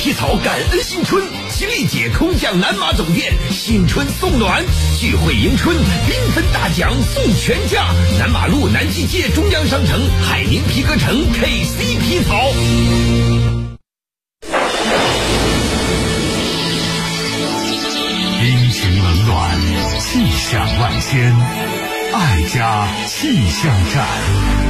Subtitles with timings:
[0.00, 4.64] 皮草感恩新春，吉利姐空降南马总店，新春送暖，
[4.98, 7.84] 聚会迎春，缤纷大奖送全家。
[8.18, 12.50] 南马路南机街中央商城海宁皮革城 KC 皮草。
[18.42, 19.60] 阴晴冷暖，
[20.00, 21.36] 气象万千，
[22.14, 24.69] 爱家气象站。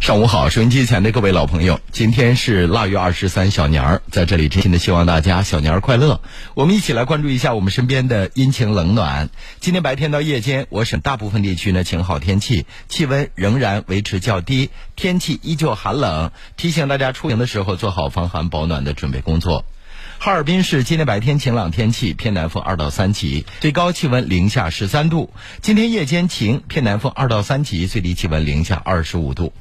[0.00, 6.22] 上午好，收音机前的各位老朋友，今天是腊月二十三小年儿，在这里真心的希望大家小年儿快乐。
[6.54, 9.28] 我们一起来关注一下我们身边的阴晴冷暖。
[9.60, 19.66] 今天白天到夜间，我省大部分地区呢晴好天气，气温仍然维持较低，天气依旧寒冷，提醒大家出行的时候做好防寒保暖的准备工作。
[20.18, 25.30] 哈尔滨市今天白天晴朗天气，偏南风二到三级，最高气温零下十三度。
[25.60, 29.52] 今天夜间晴，偏南风二到三级，最低气温零下二十五度。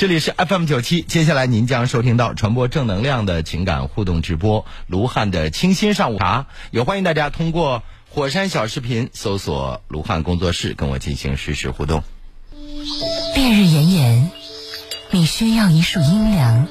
[0.00, 12.02] 这里是 FM 九七，接下来您将收听到传播正能量的情感互动直播，卢汉的清新上午茶，也欢迎大家通过火山小视频搜索卢汉工作室，跟我进行实时互动。
[13.36, 14.30] 烈日炎炎，
[15.10, 16.66] 你需要一束阴凉，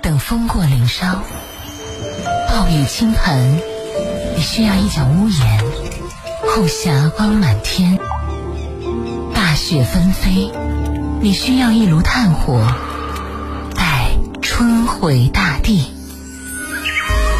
[0.00, 1.24] 等风过林梢；
[2.48, 3.60] 暴雨倾盆，
[4.36, 5.64] 你需要一角屋檐，
[6.46, 7.98] 后霞光满天；
[9.34, 10.52] 大雪纷飞。
[11.20, 12.64] 你需要一炉炭火，
[13.74, 15.84] 待春回大地。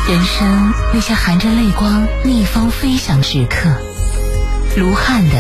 [0.08, 3.70] 人生那些含着泪光逆风飞翔时刻，
[4.76, 5.36] 卢汉的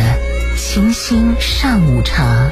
[0.56, 2.50] 清新上午茶，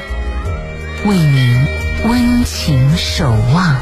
[1.05, 1.65] 为您
[2.03, 3.77] 温情守望。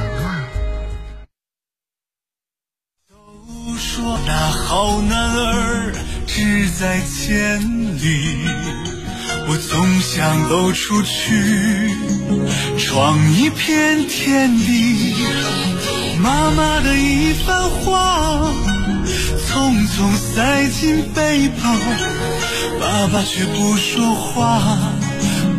[3.10, 5.94] 都说那好男儿
[6.28, 7.60] 志在千
[7.98, 8.95] 里。
[9.48, 11.90] 我总想走出去，
[12.78, 15.14] 闯一片天地。
[16.20, 18.52] 妈妈的一番话，
[19.48, 21.76] 匆匆塞进背包，
[22.80, 24.62] 爸爸却不说话，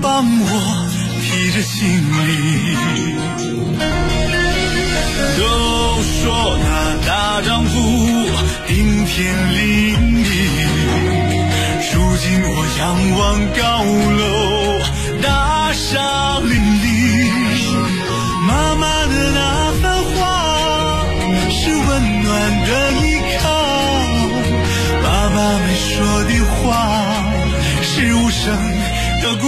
[0.03, 0.89] 帮我
[1.23, 1.87] 提着行
[2.27, 2.29] 李。
[5.39, 5.43] 都
[6.03, 6.67] 说那
[7.07, 7.71] 大丈夫
[8.67, 9.15] 顶天
[9.55, 10.46] 立地。
[12.17, 12.83] 如今我仰
[13.19, 13.21] 望
[13.53, 14.25] 高楼，
[15.21, 16.51] 大厦林
[16.83, 16.87] 立。
[18.49, 19.39] 妈妈的那
[19.83, 20.17] 番话
[21.51, 22.33] 是温暖
[22.65, 22.69] 的
[23.03, 23.05] 依
[23.39, 23.45] 靠，
[25.03, 25.93] 爸爸没说
[26.25, 26.65] 的话
[27.83, 28.45] 是无声
[29.23, 29.45] 的鼓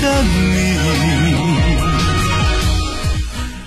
[0.00, 0.78] 的你。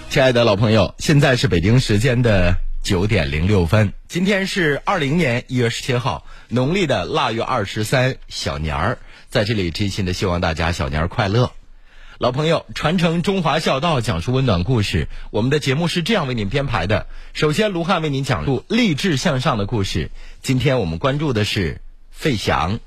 [0.10, 8.98] 亲爱的老朋友，现在是北京时间的九点零六分，今天是二零年一月十七号，农历的腊月二十三小年儿，
[9.30, 11.54] 在这里真心的希望大家小年儿快乐。
[12.18, 15.08] 老朋友，传承中华孝道，讲述温暖故事。
[15.32, 20.12] 我们的节目是这样为您编排的：首先，卢汉为您讲述励志向上的故事。
[20.44, 21.82] 今天我们关注的是
[22.12, 22.80] 费翔。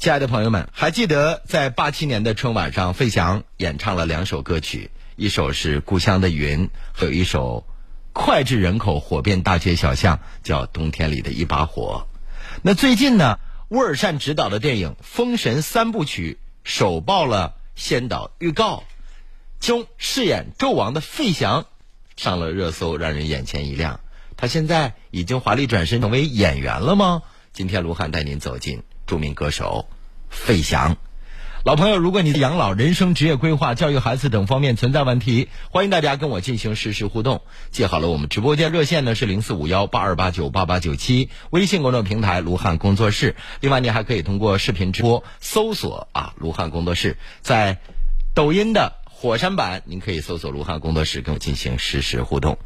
[0.00, 7.66] 亲爱的朋友们，还记得在八七年的春晚上，费翔演唱了两首歌曲，一首是《故乡的云》，还有一首
[8.14, 12.06] 脍炙人口、火遍大街小巷，叫《冬天里的一把火》。
[12.62, 18.84] 那最近呢，沃尔善执导的电影《封神三部曲》首曝了先导预告，
[19.60, 21.66] 中饰演纣王的费翔
[22.16, 24.00] 上了热搜，让人眼前一亮。
[24.38, 27.20] 他现在已经华丽转身成为演员了吗？
[27.52, 29.88] 今天卢汉带您走进著名歌手
[30.28, 30.96] 费翔。
[31.64, 37.42] 老朋友，如果你的养老、人生、职业规划、教育孩子等方面存在问题，欢迎大家跟我进行实时互动。
[37.72, 43.34] 记好了，我们直播间热线呢是零四五幺八二八九八八九七，微信公众平台卢汉工作室。
[43.58, 47.78] 另外，你还可以通过视频直播搜索啊卢汉工作室，在
[48.32, 52.58] 抖音的火山版，您可以搜索卢汉工作室，跟我进行实时互动。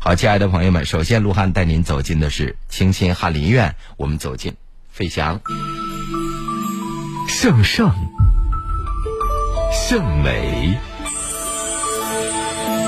[0.00, 4.56] 好，亲爱的朋友们，首先卢汉带您走进的是清新翰林院，我们走进
[4.92, 5.40] 飞翔。
[7.28, 7.92] 向上，
[9.72, 10.78] 向美，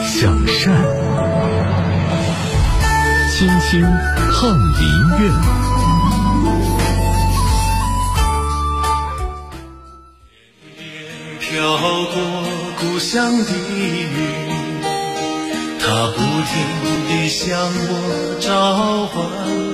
[0.07, 0.73] 向善，
[3.33, 4.87] 清新翰林
[5.19, 5.33] 院。
[11.41, 12.15] 飘过
[12.81, 14.09] 故乡的云，
[15.81, 16.53] 它不停
[17.09, 19.74] 地向我召唤。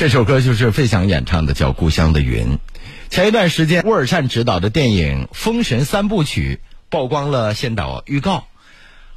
[0.00, 2.54] 这首歌就是费翔演唱的，叫《故乡的云》。
[3.10, 8.46] 前一段时间，沃尔善执导的电影《封神三部曲》曝光了先导预告，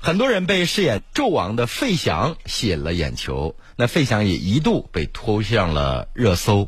[0.02, 3.56] 很多人被饰演纣王的费翔吸引了眼球。
[3.78, 6.68] 那费翔也一度被拖上了热搜。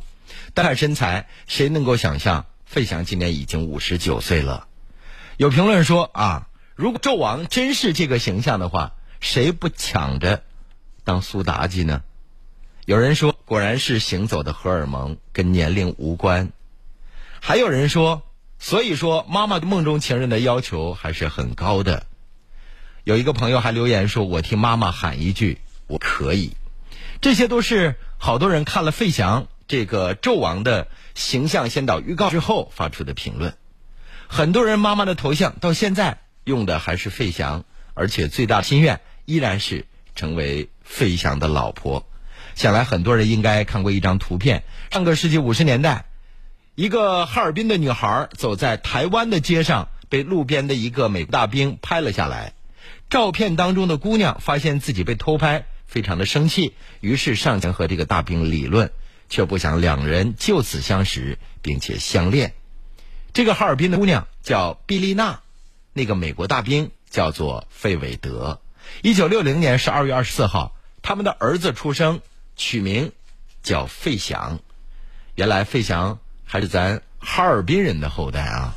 [0.54, 4.68] 单看身材，谁能够想象费翔今年已经五十九岁了？
[5.36, 10.44] 有评论说啊，如果纣王真是这个形象的话，谁不抢着
[11.04, 12.02] 当苏妲己呢？
[12.86, 16.52] 有人说，果然是行走的荷尔蒙，跟年龄无关。
[17.42, 18.22] 还有人说，
[18.60, 22.06] 所以说妈妈的梦中情人的要求还是很高的。
[23.04, 26.52] 有一个朋友还留言说：“我听妈妈喊一句，我可以。”
[27.22, 33.56] 这些都是好多人看了费翔这个纣王的形象先导预告之后发出的评论。
[34.28, 37.66] 很多人妈妈的头像到现在用的还是费翔，
[37.96, 42.08] 而且最大心愿依然是成为费翔的老婆。
[42.56, 44.64] 想来很多人应该看过一张图片。
[44.90, 46.06] 上个世纪五十年代，
[46.74, 52.54] 一个哈尔滨的女孩走在台湾的街上，被路边的一个美国大兵拍了下来。
[53.10, 58.92] 照片当中的姑娘发现自己被偷拍，非常的生气，于是上前和这个大兵理论，
[59.30, 62.54] 却不想两人就此相识并且相恋。
[63.34, 65.42] 这个哈尔滨的姑娘叫毕丽娜，
[65.92, 68.62] 那个美国大兵叫做费韦德。
[69.02, 72.22] 一九六零年十二月二十四号，他们的儿子出生。
[72.56, 73.12] 取名
[73.64, 74.60] 叫费翔，
[75.36, 78.76] 原来费翔还是咱哈尔滨人的后代啊！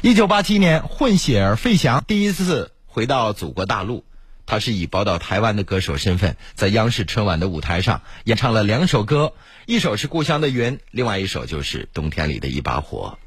[0.00, 4.04] 一九八七年，混血儿费翔第一次回到祖国大陆，
[4.46, 9.32] 他是以宝岛台湾的歌手身份，在央视春晚的舞台上演唱了两首歌，
[9.66, 13.18] 一首是《故乡的云》，另外一首就是《冬天里的一把火》。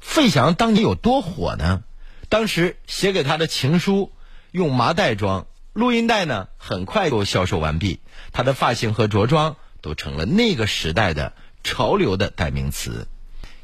[0.00, 1.84] 费翔当年有多火呢？
[2.28, 4.12] 当时写给他的情书
[4.50, 5.46] 用麻袋装。
[5.80, 8.00] 录音带呢，很快就销售完毕。
[8.32, 11.32] 他的发型和着装都成了那个时代的
[11.64, 13.08] 潮流的代名词。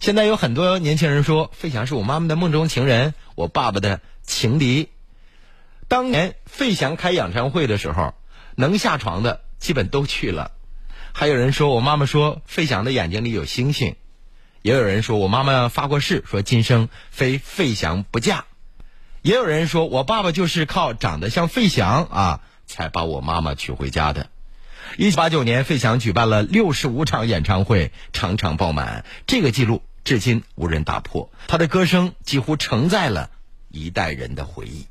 [0.00, 4.88] 现在有很多年轻人说，费翔是我妈妈的梦中情人，我爸爸的情敌。
[5.88, 8.14] 当年费翔开演唱会的时候，
[8.54, 10.52] 能下床的基本都去了。
[11.12, 13.94] 还有人说我妈妈说费翔的眼睛里有星星，
[14.62, 18.46] 也有人说我妈妈发过誓，说今生非费翔不嫁。
[19.26, 24.28] 也有人说，我爸爸就是靠长得像费翔啊，才把我妈妈娶回家的。
[24.99, 31.28] 一九八九年，费翔举办了六十五场演唱会，场场爆满，这个记录至今无人打破。
[31.49, 33.31] 他的歌声几乎承载了
[33.69, 34.87] 一代人的回忆。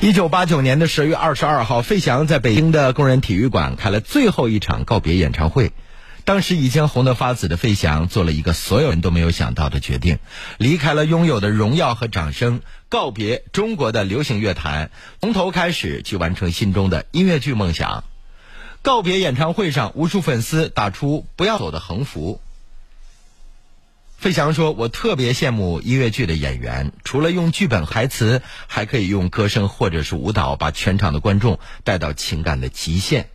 [0.00, 5.70] 一九八九年的十月二十二号，费翔在北京的工人体育馆开了最后一场告别演唱会。
[6.30, 10.20] 当时已经红得发紫的费翔做了一个所有人都没有想到的决定，
[10.58, 18.04] 离开了拥有的荣耀和掌声，告别中国的流行乐坛，从头开始去完成心中的音乐剧梦想。
[18.80, 22.40] 告别演唱会上，无数粉丝打出“不要走”的横幅。
[24.16, 33.30] 费翔说：“我特别羡慕音乐剧的演员，除了用剧本台词，还可以用歌声或者是舞蹈，把全场的观众带到情感的极限。”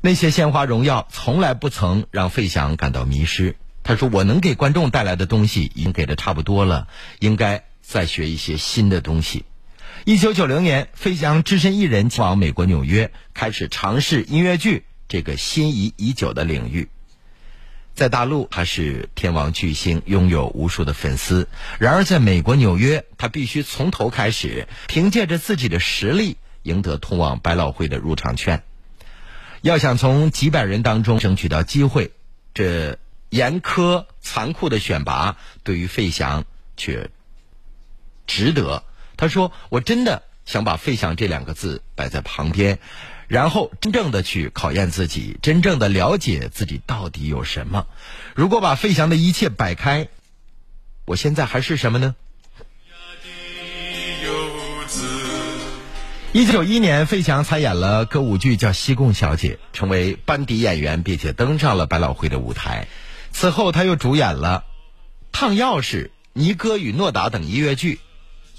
[0.00, 3.56] 那些鲜花荣耀从来不曾让费翔感到迷失。
[3.82, 6.86] 他说：“我能给观众带来的东西已经给的差不多了，
[7.20, 9.44] 应该再学一些新的东西。”
[10.04, 16.88] 一九九零年，费翔只身一人前往美国纽约，开始尝试音乐剧这个心仪已久的领域。
[17.94, 21.46] 在大陆，他是天王巨星，拥有无数的粉丝；
[21.80, 28.62] 然而，在美国纽约，他必须从头开始，凭借着自己的实力赢得通往百老汇的入场券。
[29.62, 32.12] 要想从几百人当中争取到机会，
[32.54, 32.98] 这
[33.30, 36.44] 严苛残酷的选拔对于费翔
[36.76, 37.10] 却
[38.26, 38.84] 值得。
[39.16, 42.78] 他说：“我真的想把‘费翔’这两个字摆在旁边，
[43.26, 47.86] 然后真正的去考验自己，真正的了解自己到底有什么。
[48.34, 50.08] 如果把费翔的一切摆开，
[51.04, 52.14] 我现在还是什么呢？”
[56.34, 62.86] 一九九一年，费翔参演了歌舞剧叫《西贡小姐》，成为班底演员，并且登上了百老汇的舞台。
[63.32, 64.64] 此后，他又主演了
[65.38, 65.82] 《烫钥匙》
[66.34, 67.98] 《尼哥与诺达》等音乐剧，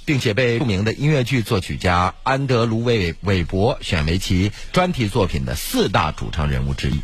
[0.04, 7.00] 并且被著名的音乐剧作曲家安德鲁韦韦伯选为其专题作品的四大主唱人物之一。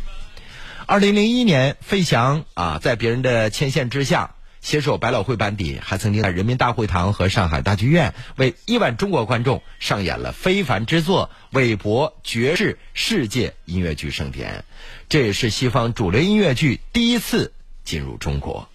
[0.84, 4.35] 二零零一年，费翔啊，在别人的牵线之下。
[4.66, 14.64] 携手百老汇班底，还曾经在人民大会堂和上海大剧院为亿万中国观众上演了非凡之作《韦伯爵士世界音乐剧盛典》，
[15.08, 17.52] 这也是西方主流音乐剧第一次
[17.84, 18.68] 进入中国。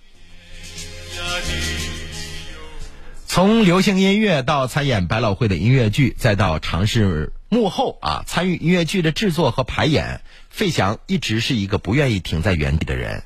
[3.27, 13.24] 从流行音乐到参演百老汇的音乐剧，再到尝试幕后啊参与音乐剧的制作和排演，费翔一直是一个不愿意停在原地的人。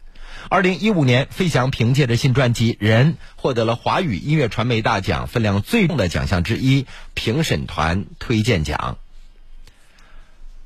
[0.47, 6.85] 二零一五年，费翔凭借着新专辑《人》获得了华语音乐传媒大奖分量最重的奖项之一——
[7.15, 8.97] 评审团推荐奖。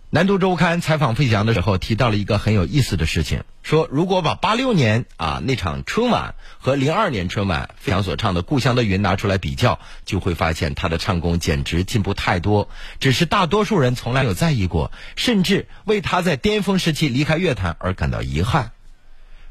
[0.09, 12.69] 南都周刊采访费翔的时候提到了一个很有意思的事情，说如果把八六年啊那场春晚和零二年春晚费翔所唱的《故乡的云》拿出来比较，就会发现他的唱功简直进步太多。
[13.00, 18.71] 只是大多数人从来没有在意过，甚至为他在巅峰时期离开乐坛而感到遗憾。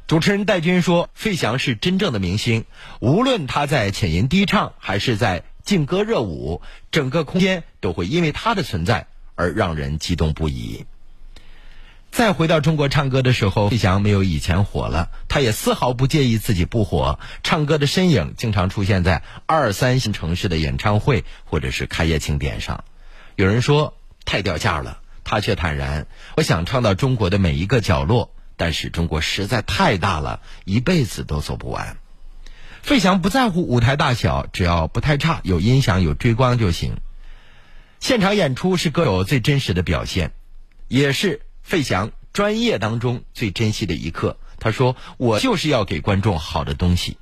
[0.08, 2.64] 主持人戴军说：“费翔是真正的明星，
[2.98, 10.86] 无论他在浅吟低唱，还是在劲歌热舞，整个空间都会因为他的存在而让人激动不已。”
[12.10, 17.20] 再回到中国唱歌的时候，费翔没有以前火了，他也丝毫不介意自己不火。
[17.42, 22.82] 唱歌的身影经常出现在二三线城市的演唱会或者是开业庆典上。
[23.36, 23.92] 有人说
[24.24, 26.06] 太掉价了，他却坦然
[26.38, 31.96] ：“我想唱到中国的每一个角落。”但是中国实在太大了，一辈子都走不完。
[32.82, 36.96] 费翔不在乎舞台大小，只要不太差，有音响、有追光就行。
[38.00, 40.32] 现场演出是歌手最真实的表现，
[40.88, 44.36] 也是费翔专业当中最珍惜的一刻。
[44.58, 47.12] 他说：“我就是要给观众好的东西。”《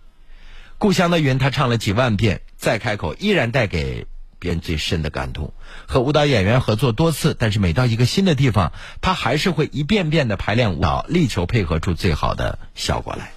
[0.78, 4.07] 故乡的云》他唱了几万遍，再开口依然带给。
[4.47, 5.53] 人最深的感动，
[5.87, 8.73] 和舞蹈演员合作多次，但是每到一个新的地方，
[9.03, 13.33] 他还是会一遍遍的排练舞蹈，力求配合出最好的效果来。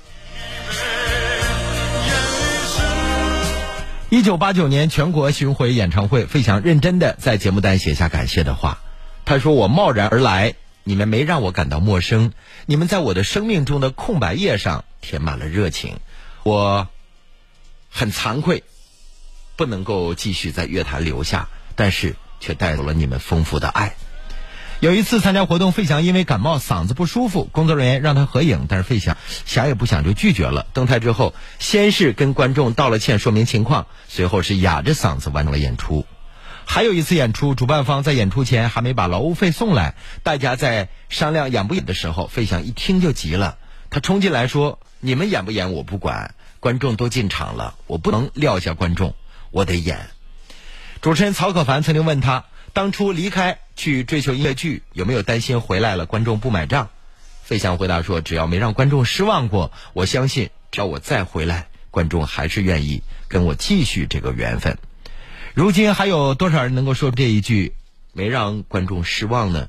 [4.11, 8.79] 一九八九年全国巡回演唱会，费翔认真的在节目单写下感谢的话。
[9.23, 12.31] 他说：“我贸然而来，你们没让我感到陌生，
[12.65, 15.99] 你们在我的生命中的空白页上填满了热情，
[16.41, 16.87] 我
[17.91, 18.63] 很惭愧。”
[19.59, 23.93] 不能够继续在乐坛留下，但是却带走了你们丰富的爱。
[24.79, 30.65] 有一次参加活动，费翔因为感冒嗓子不舒服，工作人员让他合影，但是费翔想也不想就拒绝了。
[30.71, 36.05] 登台之后，先是跟观众道了歉，说明情况，随后是哑着嗓子完成了演出。
[36.63, 43.57] 还有一次演出，主办方在演出前还没把劳务费送来，大家在商量演不演的时候，费翔一听就急了，
[43.89, 49.15] 他冲进来说：“你们演不演我不管，观众都进场了，我不能撂下观众。”
[49.51, 50.09] 我得演。
[51.01, 56.89] 主持人曹可凡曾经问他，当初离开去追求音乐剧，有没有担心回来了观众不买账？
[57.43, 64.77] 费翔回答说：“只要没让观众失望过，我相信只要我再回来，观众还是愿意跟我继续这个缘分。”
[65.55, 67.73] 如今还有多少人能够说这一句
[68.13, 69.67] 没让观众失望呢？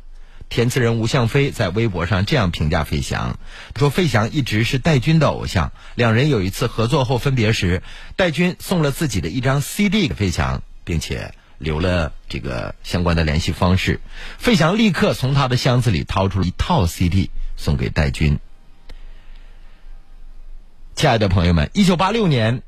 [0.51, 3.39] 填词人吴向飞在微博上这样评价费翔
[3.79, 7.85] ：“说费翔一直是戴军的偶像，两人有一次合作后分别时，
[8.17, 14.01] 戴军送了自己的一张 CD 给费翔，并且留了这个相关的联系方式。
[14.39, 18.41] 费翔立刻从他的箱子里掏出了一套 CD 送给戴军。
[20.97, 22.63] 亲爱的朋友们，一九八六年，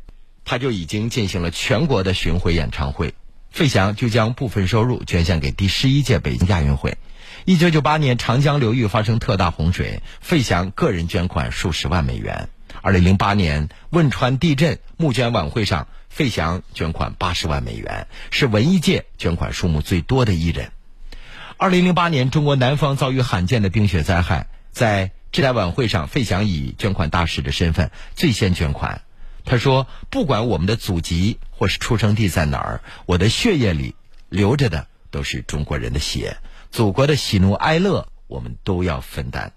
[0.45, 3.15] 他就已经进行了全国的巡回演唱会，
[3.51, 6.97] 费翔就将部分收入捐献给第十一届北京亚运会。
[7.45, 12.49] 一九九八年，长江流域发生特大洪水，费翔个人捐款数十万美元。
[12.83, 20.71] 二零零八年，汶川地震募捐晚会上，费翔捐款八十万美元，是文艺界捐款数目最多的艺人。
[21.57, 29.03] 二零零八年，中国南方遭遇罕见的冰雪灾害，在这台晚会上，费翔以捐款大使的身份最先捐款。
[29.45, 33.97] 他说：“不管我们的祖籍或是出生地在哪儿，我的血液里
[34.29, 36.37] 流着的都是中国人的血。”
[36.73, 39.53] 祖国的喜怒哀乐，我们都要分担。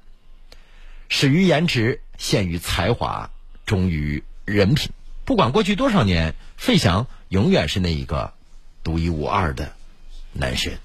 [1.07, 3.31] 始于颜值，陷于才华，
[3.65, 4.91] 忠于人品。
[5.23, 8.33] 不管过去多少年，费翔永远是那一个
[8.83, 9.71] 独一无二的
[10.33, 10.77] 男神。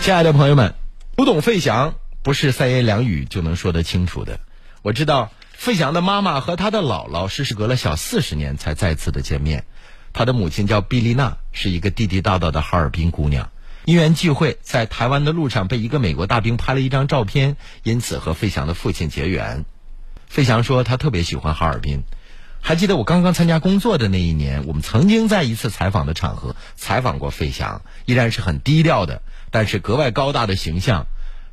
[0.00, 0.74] 亲爱的朋友们，
[1.18, 1.94] 读懂费翔。
[2.22, 4.40] 不是三言两语就能说得清楚的。
[4.82, 9.64] 我知道费翔的妈妈和他的姥姥是隔了小四十年才再次的见面。
[10.12, 13.50] 他的母亲叫毕丽娜，是一个地地道道的哈尔滨姑娘。
[13.84, 19.64] 因缘际会，在台湾的路上被一个美国大兵拍了一张照片，因此和费翔的父亲结缘。
[20.26, 22.02] 费翔说他特别喜欢哈尔滨。
[22.60, 31.06] 还记得我刚刚参加工作的那一年，我们曾经在一次采访的场合采访过费翔，依然是很低调的，但是格外高大的形象，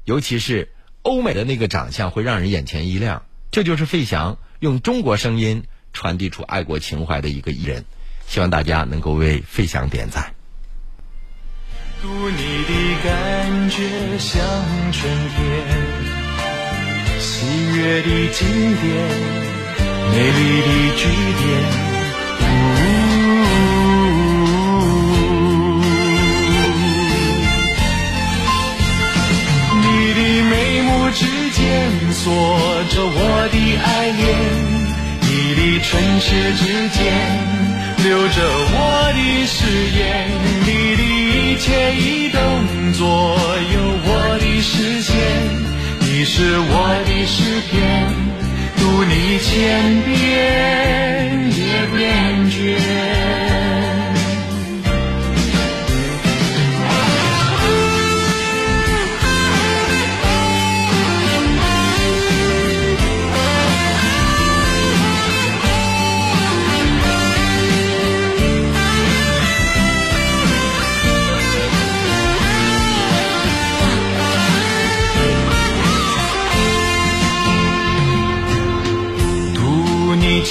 [0.05, 0.71] 尤其是
[1.01, 3.23] 欧美的那个长相会让人眼前一亮。
[3.51, 7.85] 这就是费翔用中国声音传递出爱国情怀的一个艺人。
[8.27, 10.33] 希望大家能够为费翔点赞。
[12.01, 14.41] 读你的感觉像
[14.91, 15.45] 春天，
[17.19, 17.45] 喜
[17.75, 18.47] 悦的经
[18.81, 18.91] 典，
[20.11, 21.84] 美丽的句点。
[32.25, 32.33] 锁
[32.89, 34.25] 着我的爱恋，
[35.21, 36.97] 你的唇齿之间。
[38.03, 38.41] 留着
[38.73, 39.61] 我的誓
[39.95, 40.33] 言，
[40.65, 42.41] 你的一切一动
[42.93, 43.37] 作
[43.75, 43.77] 有
[44.07, 45.13] 我的视线，
[45.99, 46.73] 你是我
[47.05, 48.09] 的诗篇，
[48.79, 50.17] 读你千遍
[51.51, 52.09] 也不厌
[52.49, 53.44] 倦。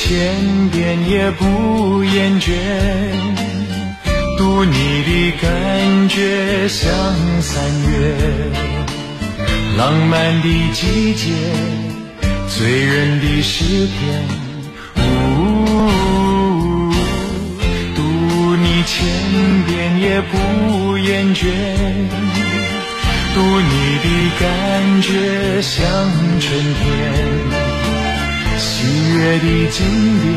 [0.07, 2.53] 千遍也不厌倦，
[4.37, 6.93] 读你的感觉像
[7.41, 8.15] 三月，
[9.79, 11.33] 浪漫的季节，
[12.49, 14.23] 醉人的诗篇。
[14.99, 16.93] 呜，
[17.97, 18.03] 读
[18.57, 19.09] 你千
[19.67, 21.47] 遍也不厌倦，
[23.35, 23.73] 读你
[24.05, 24.07] 的
[24.39, 25.83] 感觉像
[26.41, 27.64] 春天。
[29.15, 29.87] 喜悦的经
[30.21, 30.33] 典，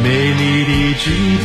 [0.00, 1.42] 美丽的句点。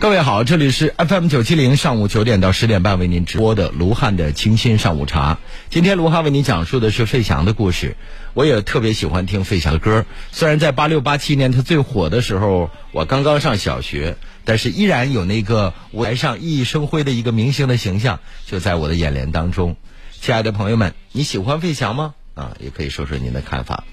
[0.00, 5.38] 各位好，这里是 FM 九七零，上午九点到十点半为您直播的卢汉的清新上午茶。
[5.70, 7.96] 今天卢汉为您讲述的是费翔的故事。
[8.34, 19.76] 我也特别喜欢听费翔的歌，虽然在八六八七年他最火的时候，我刚刚上小学，但是依然有那个舞台上熠熠生辉的一个明星的形象，就在我的眼帘当中。
[20.20, 22.14] 亲爱的朋友们，你喜欢费翔吗？
[22.34, 23.84] 啊，也可以说说您的看法。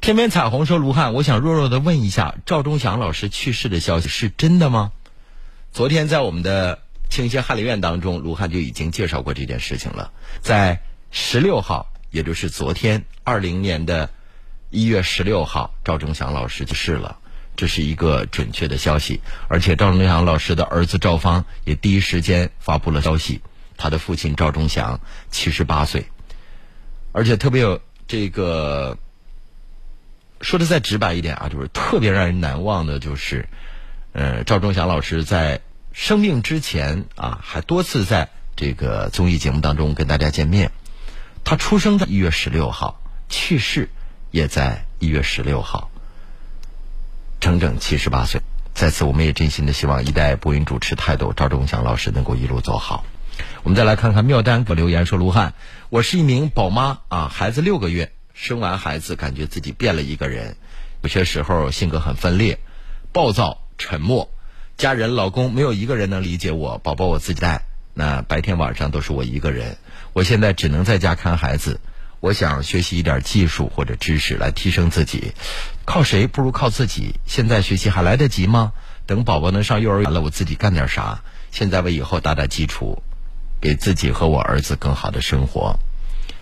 [0.00, 4.92] 天边彩虹说：“卢汉，我想弱弱的问一下，赵忠祥老师去世的消息是真的吗？”
[5.70, 10.10] 昨天在我们的清新翰林院当中，卢汉就已经介绍过这件事情了。
[10.40, 14.10] 在十六号，也就是昨天，二零年的
[14.70, 17.18] 一月十六号，赵忠祥老师去世了，
[17.54, 19.20] 这是一个准确的消息。
[19.48, 23.40] 而且赵忠祥老师的儿子赵芳也第一时间发布了消息。
[23.76, 26.06] 他的父亲赵忠祥七十八岁，
[27.12, 28.98] 而且特别有这个
[30.40, 33.48] 说的再直白一点啊，就是特别让人难忘的，就是
[34.12, 35.60] 呃，赵忠祥老师在
[35.92, 40.72] 生病之前啊，还多次在这个综艺节目当中跟大家见面。
[41.44, 43.88] 他出生在一月十六号，去世
[44.30, 45.90] 也在一月十六号，
[47.40, 48.40] 整整七十八岁。
[48.74, 53.04] 在此，我们也真心的希望一代播音主持泰斗赵忠祥老师能够一路走好。
[53.64, 55.54] 我们再来看看妙丹给我留言说：“卢汉，
[55.88, 60.56] 我是一名宝妈啊，孩子六个月，生完孩子感觉自己变了一个人，
[61.00, 62.58] 有些时候性格很分裂，
[63.12, 64.32] 暴躁、沉默，
[64.76, 67.62] 家人、老公没有一个人能理解我，宝宝我自己带，
[67.94, 69.76] 那白天晚上都是我一个人，
[70.12, 71.78] 我现在只能在家看孩子，
[72.18, 75.34] 我想学习一点技术或者知识来提升自己，
[75.84, 78.72] 靠谁不如靠自己，现在学习还来得及吗？
[79.06, 81.22] 等宝宝能上幼儿园了，我自己干点啥？
[81.52, 83.00] 现在为以后打打基础。”
[83.62, 85.78] 给自己和我儿子更好的生活。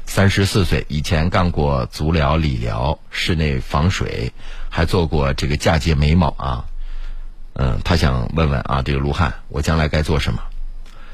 [0.06, 4.32] 三十四岁以前干过足疗、理疗、室内防水，
[4.70, 6.64] 还做过这个嫁接眉毛啊。
[7.52, 10.42] 嗯，他想问问啊，这个卢汉，我将来该做什么？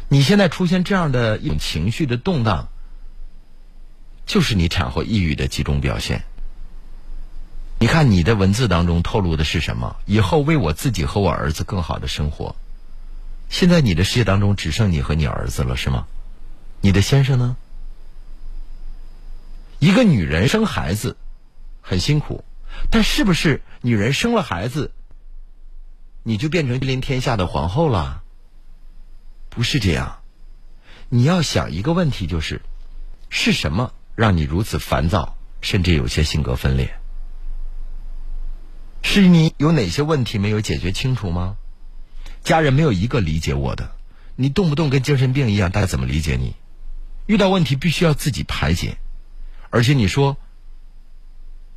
[0.08, 2.68] 你现在出现这样的一种情绪的动荡，
[4.24, 6.22] 就是你产后抑郁的几种表现。
[7.78, 9.96] 你看你的文字当中透露的是什么？
[10.06, 12.54] 以后为我自己和我儿子更好的生活。
[13.48, 16.06] 现在你的世界当中只剩你和你儿子了，是吗？
[16.80, 17.56] 你的先生呢？
[19.78, 21.16] 一个女人生孩子
[21.80, 22.44] 很辛苦，
[22.90, 24.92] 但是不是女人生了孩子，
[26.22, 28.22] 你就变成君临天下的皇后了？
[29.48, 30.18] 不是这样。
[31.08, 32.62] 你要想一个问题，就是
[33.30, 36.98] 是什么让你如此烦躁，甚至有些性格分裂？
[39.02, 41.56] 是你有哪些问题没有解决清楚吗？
[42.46, 43.90] 家人没有一个理解我的，
[44.36, 46.54] 你动不动跟精神病一样，大家怎么理解你？
[47.26, 48.98] 遇到问题必须要自己排解，
[49.70, 50.36] 而且你说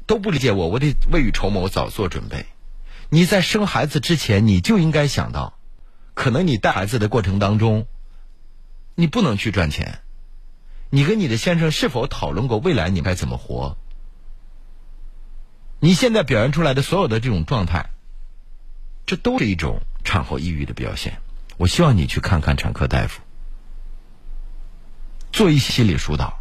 [0.05, 2.45] 都不理解我，我得未雨绸缪，早做准备。
[3.09, 5.57] 你在生孩子之前，你就应该想到，
[6.13, 7.87] 可能你带孩子的过程当中。
[8.93, 10.01] 你不能去赚钱，
[10.91, 13.75] 你跟你的先生是否讨论过未来你该怎么活？
[15.79, 17.89] 你现在表现出来的所有的这种状态，
[19.07, 21.19] 这都是一种产后抑郁的表现。
[21.57, 23.21] 我希望你去看看产科大夫，
[25.31, 26.39] 做一些心理疏导。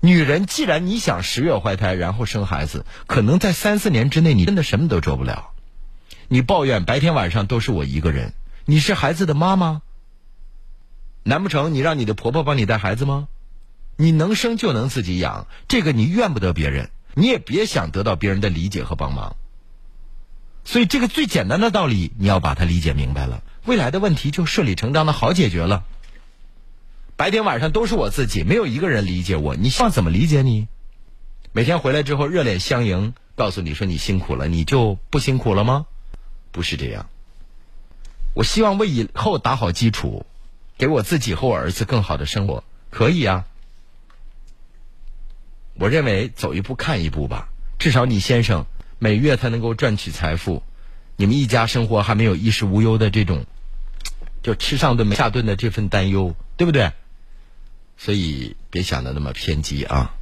[0.00, 5.52] 女人，既然你想十月怀胎，然后生孩子，可能在三四年之内，你真的什么都做不了。
[6.26, 9.82] 你抱怨白天晚上都是我一个人，你是孩子的妈妈。
[11.22, 13.28] 难不成你让你的婆婆帮你带孩子吗？
[13.96, 19.36] 你能生就能自己养，这个你怨不得别人，你也别想得到别人的理解和帮忙。
[20.64, 25.84] 所以这个最简单的道理，你要把它理解明白了，未来的问题就顺理成章的好解决了。
[27.16, 30.68] 白天晚上都是我自己，没有一个人理解我，你希望怎么理解你？
[31.52, 35.86] 每天回来之后热脸相迎，告诉你说你辛苦了，你就不辛苦了吗？
[36.50, 37.08] 不是这样。
[38.34, 40.26] 我希望为以后打好基础。
[40.78, 43.44] 给我自己和我儿子更好的生活，可以啊。
[45.74, 48.66] 我认为走一步看一步吧，至少你先生
[49.02, 50.62] 每月才能够赚取财富，
[51.16, 53.46] 你们一家生活还没有衣食无忧的这种，
[54.44, 56.92] 就吃上顿没下顿的这份担忧，对不对？
[57.98, 60.14] 所以别想的那么偏激啊。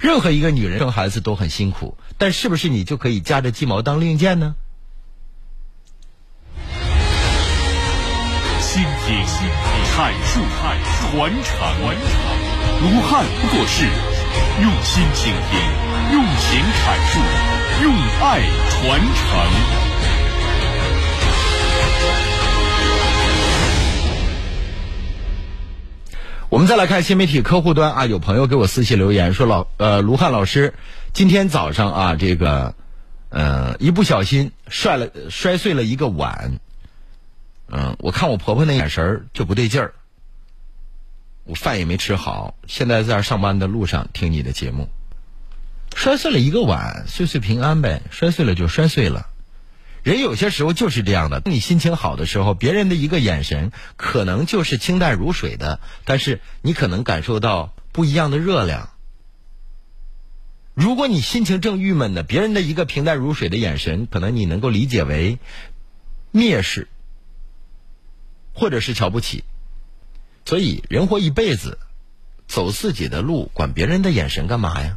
[0.00, 4.56] 任何一个女人生孩子都很辛苦，但是不是你就可以夹着鸡毛当令箭呢？
[8.58, 9.24] 倾听。
[9.94, 11.54] 阐述、传承，
[12.82, 13.84] 卢汉不过是
[14.60, 15.60] 用心倾听，
[16.12, 17.18] 用情阐述，
[17.82, 18.40] 用爱
[18.70, 19.24] 传承。
[26.50, 30.74] 我们再来看新媒体客户端啊，有朋友给我私信留言说：“老呃，卢汉老师，
[31.12, 32.74] 今天早上啊，这个
[33.30, 36.60] 呃，一不小心摔了摔碎了一个碗。”
[37.66, 39.94] 嗯，我看我婆婆那眼神儿就不对劲儿。
[41.44, 44.88] 我饭也没吃好，现在在上班的路上听你的节目，
[45.94, 49.28] 摔碎了一个碗，岁岁平安呗，摔碎了就摔碎了。
[50.02, 58.90] 人有些时候就是这样的，你心情好的时候，别人的一个眼神可能就是清淡如水的，但是你可能感受到不一样的热量。
[60.74, 65.38] 如果你心情正郁闷的，别人的一个平淡如水的眼神，可能你能够理解为
[66.32, 66.88] 蔑视。
[68.56, 69.42] 或者是瞧不起，
[70.44, 71.78] 所以人活一辈子，
[72.46, 74.96] 走自己的路，管别人的眼神干嘛呀？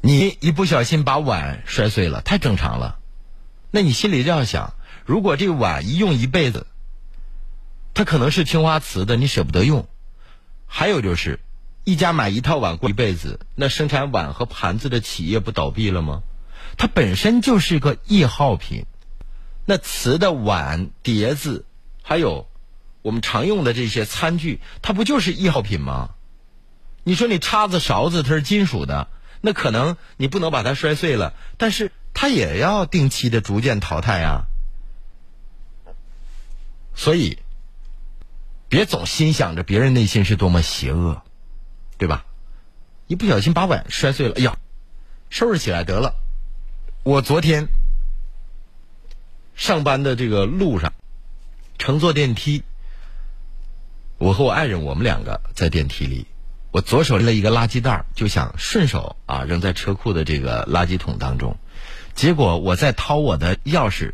[0.00, 2.98] 你一不小心把碗摔碎了，太正常了。
[3.70, 6.66] 那你心里这样想：如果这个碗一用一辈子，
[7.94, 9.88] 它可能是青花瓷的，你舍不得用。
[10.66, 11.40] 还有就是，
[11.84, 16.22] 一家买一套碗过一辈子，那生产碗和盘子的企业不倒闭了吗？
[16.76, 18.86] 它本身就是个易耗品。
[19.64, 21.64] 那瓷的碗碟子。
[22.02, 22.48] 还有，
[23.02, 26.10] 我们常用的这些餐具，它不就是易耗品吗？
[27.02, 29.08] 你说你叉子、勺子，它是金属的，
[29.46, 34.46] 那可能你不能把它摔碎了，但是它也要定期的逐渐淘汰啊。
[36.96, 37.38] 所以，
[38.68, 41.22] 别总心想着别人内心是多么邪恶，
[41.96, 42.26] 对吧？
[43.06, 44.58] 一不小心把碗摔碎了，哎呀，
[45.30, 46.16] 收拾起来得了。
[47.04, 47.68] 我昨天
[49.54, 50.92] 上班的这个路上。
[51.78, 52.64] 乘坐电梯，
[54.18, 56.26] 我和我爱人，我们两个在电梯里。
[56.70, 61.56] 我左手拎了一个垃圾袋，就想顺手啊扔在车库的这个垃圾桶当中。
[62.14, 64.12] 结果我在掏我的钥匙，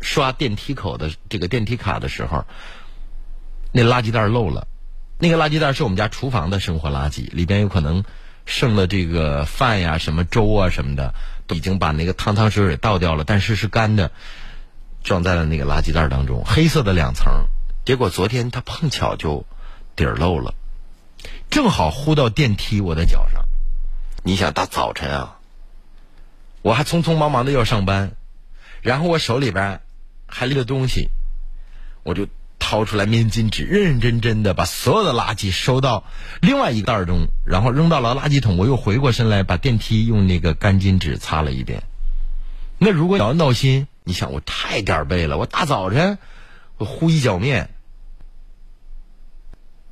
[0.00, 2.44] 刷电梯口的这个电梯卡的时候，
[3.72, 4.66] 那垃圾袋漏了。
[5.18, 8.04] 那个垃圾袋是我们家厨房的生活垃圾，里边有可能
[8.46, 11.14] 剩了这个饭呀、什么粥啊什么的，
[11.52, 14.10] 已经把那个汤汤水水倒掉了，但是是干的。
[15.04, 17.46] 装在了那个垃圾袋当中，黑色的两层。
[17.86, 19.46] 结果昨天它碰巧就
[19.94, 20.54] 底儿漏了，
[21.50, 23.44] 正好呼到电梯我的脚上。
[24.22, 25.38] 你想大早晨啊，
[26.62, 28.12] 我还匆匆忙忙的要上班，
[28.82, 29.80] 然后我手里边
[30.26, 31.08] 还拎着东西，
[32.02, 32.26] 我就
[32.58, 36.04] 掏出来面巾纸，认认真真的把所有的垃圾收到
[36.40, 38.56] 另外一个袋中，然后扔到了垃圾桶。
[38.56, 41.82] 我又回过身来把电梯用那个干巾纸擦了一遍。
[42.78, 43.86] 那如果你要闹心。
[44.04, 46.16] 你想我太点儿背了，我大早晨
[46.78, 47.68] 我呼一脚面，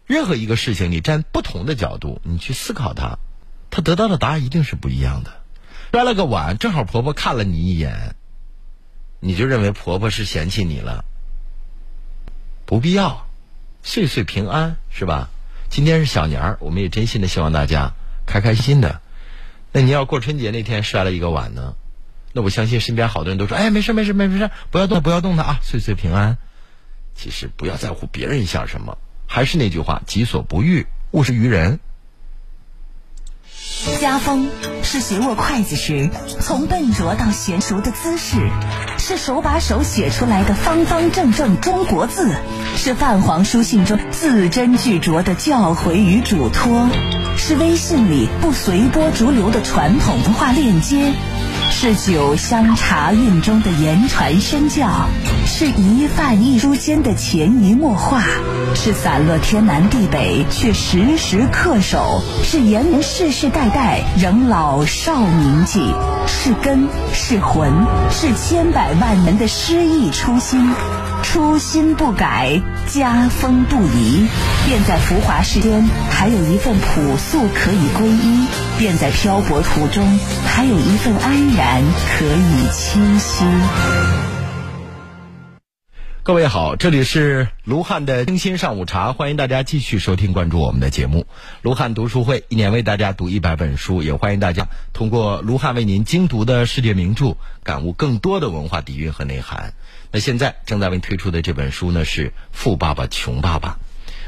[0.06, 3.18] 任何一个事情，你站不同的角度，你去思考它，
[3.70, 5.32] 它得到的答案一定是不一样的。
[5.92, 8.14] 摔了个碗，正好婆婆看了你一眼，
[9.20, 11.04] 你就认为婆婆是嫌弃你了，
[12.66, 13.26] 不必要，
[13.82, 15.30] 岁岁平安是吧？
[15.70, 17.94] 今天是小年儿，我们也真心的希望大家
[18.26, 19.00] 开开心心的。
[19.72, 21.74] 那你要过春节那天摔了一个碗呢？
[22.32, 26.38] 那我相信身边好多人都说：“哎，没事没事没事，不要动不要动它啊，岁岁平安。”
[27.16, 31.80] 其实不要在乎别人想什么，还是那句话：己所不欲，勿施于人。
[34.00, 34.48] 家风
[34.82, 36.10] 是学握筷子时
[36.40, 38.50] 从笨拙到娴熟的姿势，
[38.98, 42.34] 是手把手写出来的方方正正中国字，
[42.76, 46.88] 是泛黄书信中字斟句酌的教诲与嘱托，
[47.36, 51.12] 是微信里不随波逐流的传统文化链接。
[51.70, 54.88] 是酒香茶韵中的言传身教，
[55.46, 58.22] 是一饭一书间的潜移默化，
[58.74, 65.92] 是散落天南地北却时时恪守，是延绵世世代代仍老少铭记，
[66.26, 67.70] 是根是魂，
[68.10, 70.72] 是千百万人的诗意初心。
[71.28, 74.26] 初心不改，家风不移，
[74.64, 78.46] 便在浮华世间还有一份朴素可以皈依；
[78.78, 81.82] 便在漂泊途中还有一份安然
[82.16, 83.44] 可以栖息。
[86.22, 91.26] 各位好，这里是卢汉的清新上午茶，欢迎大家继续收听关注我们的节目。
[91.62, 99.74] 卢汉读书会一年为大家读一百本书，也欢迎大家通过卢汉为您精读的世界名著，感悟更多的文化底蕴和内涵。
[100.20, 103.78] 现在正在为您推出的这本书呢是《富爸爸穷爸爸》。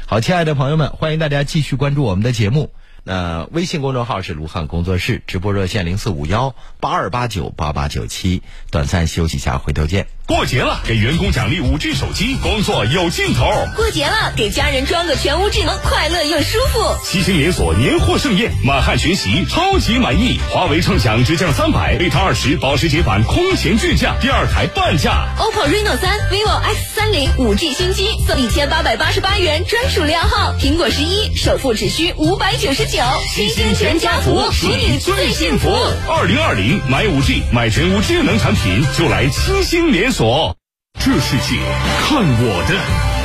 [0.05, 2.71] 好，亲爱的朋友们，欢迎大家继续关注我们的节目。
[3.03, 8.43] 那微信公众号是卢汉工作室，直播热线零四五幺八二八九八八九七。
[8.71, 10.18] 短暂休息一下，回头见。
[10.29, 13.49] 过节了，给员工奖励五 G 手机，工作有劲头。
[13.75, 16.79] 过节了，给家人装个全屋智能，快乐又舒服。
[17.03, 20.39] 七星连锁年货盛宴，满汉全席超级满意。
[20.51, 25.29] 华为畅享直降三百，Mate 二十保时捷版空前巨降，第二台半价。
[25.39, 33.01] OPPO Reno 三、vivo X 三零五 G 新机送一千八百八十八元专属靓号，苹果十一首付只需五百九十九。
[33.33, 35.75] 七星全家福，属你最幸福。
[36.07, 40.18] 二零二零买五 G，买全屋智能产品就来七星连锁。
[40.19, 41.55] 这世界
[42.01, 42.75] 看我的，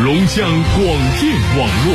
[0.05, 0.85] 龙江广
[1.19, 1.89] 电网络。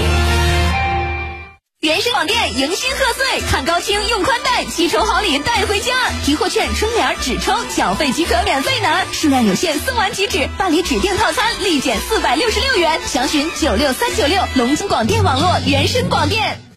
[1.80, 5.94] 原生广电迎新贺岁，看高清用宽带，七重好礼带回家。
[6.26, 10.50] 提货券春联只抽，缴费即可免费拿，数量有限，送完即止。
[10.58, 14.44] 办理指定套餐立减四百六十六元，详询九六三九六。
[14.56, 16.69] 龙江广电网络原生广电。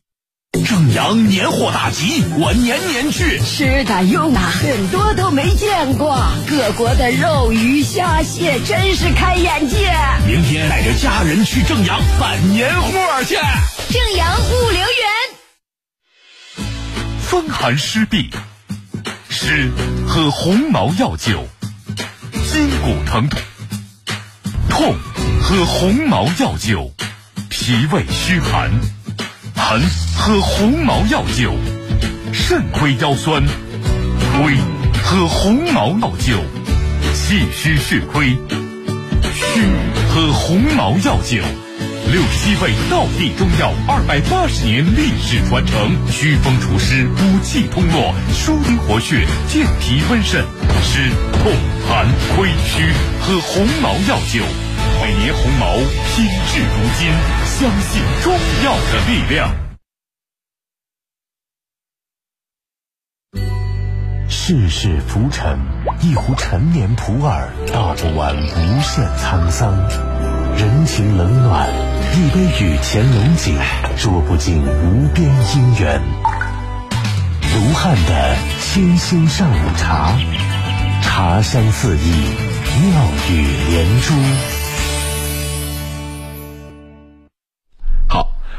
[0.52, 3.40] 正阳年货大集，我年年去。
[3.40, 9.90] 吃的用的很多都没见过，各国的肉鱼虾蟹真是开眼界。
[10.26, 13.34] 明天带着家人去正阳办年货去。
[13.34, 14.86] 正阳物流园。
[17.22, 18.30] 风寒湿痹，
[19.30, 19.70] 湿
[20.06, 21.48] 喝红毛药酒；
[22.52, 23.40] 筋骨疼痛，
[24.68, 24.94] 痛
[25.40, 26.92] 喝红毛药酒；
[27.48, 28.70] 脾胃虚寒。
[29.64, 29.80] 寒
[30.16, 31.54] 喝红毛药酒，
[32.32, 33.40] 肾亏腰酸；
[34.36, 34.56] 亏
[35.02, 36.36] 喝红毛药酒，
[37.14, 38.36] 气虚血亏；
[39.32, 39.62] 虚
[40.10, 41.40] 喝红毛药酒。
[42.10, 50.44] 六十七味道地中药，二百八十年历史传承，祛风除湿，补气通络，舒筋活血，健脾温肾。
[50.82, 51.52] 湿痛
[51.88, 54.42] 寒亏虚，喝红毛药酒。
[55.02, 55.74] 百年鸿毛
[56.14, 57.10] 品质如金，
[57.44, 58.32] 相信中
[58.64, 59.52] 药的力量。
[64.28, 65.58] 世事浮沉，
[66.02, 69.74] 一壶陈年普洱，道不完无限沧桑；
[70.56, 71.68] 人情冷暖，
[72.14, 73.58] 一杯雨前龙井，
[73.96, 76.00] 说不尽无边姻缘。
[77.56, 80.16] 卢汉的清新上午茶，
[81.02, 82.12] 茶香四溢，
[82.78, 84.51] 妙语连珠。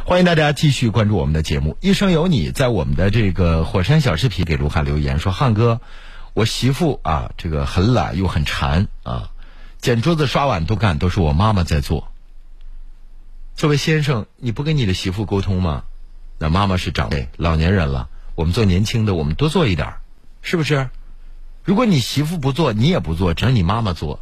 [0.06, 1.78] 欢迎大家继续关注我们的节目。
[1.80, 5.80] 一生有你，在我们的这个火山小视频给卢汉留言说：“汉哥，
[6.34, 9.32] 我媳妇啊，这个很懒又很馋啊，
[9.80, 12.12] 捡桌子刷碗都干，都是我妈妈在做。
[13.56, 15.84] 作为先生，你不跟你的媳妇沟通吗？
[16.38, 19.94] 那妈妈是长辈，老年人了，我们做年轻的，我们多做一点，
[20.42, 20.90] 是不是？
[21.64, 24.20] 如果你媳妇不做，你也不做，只让你妈妈做，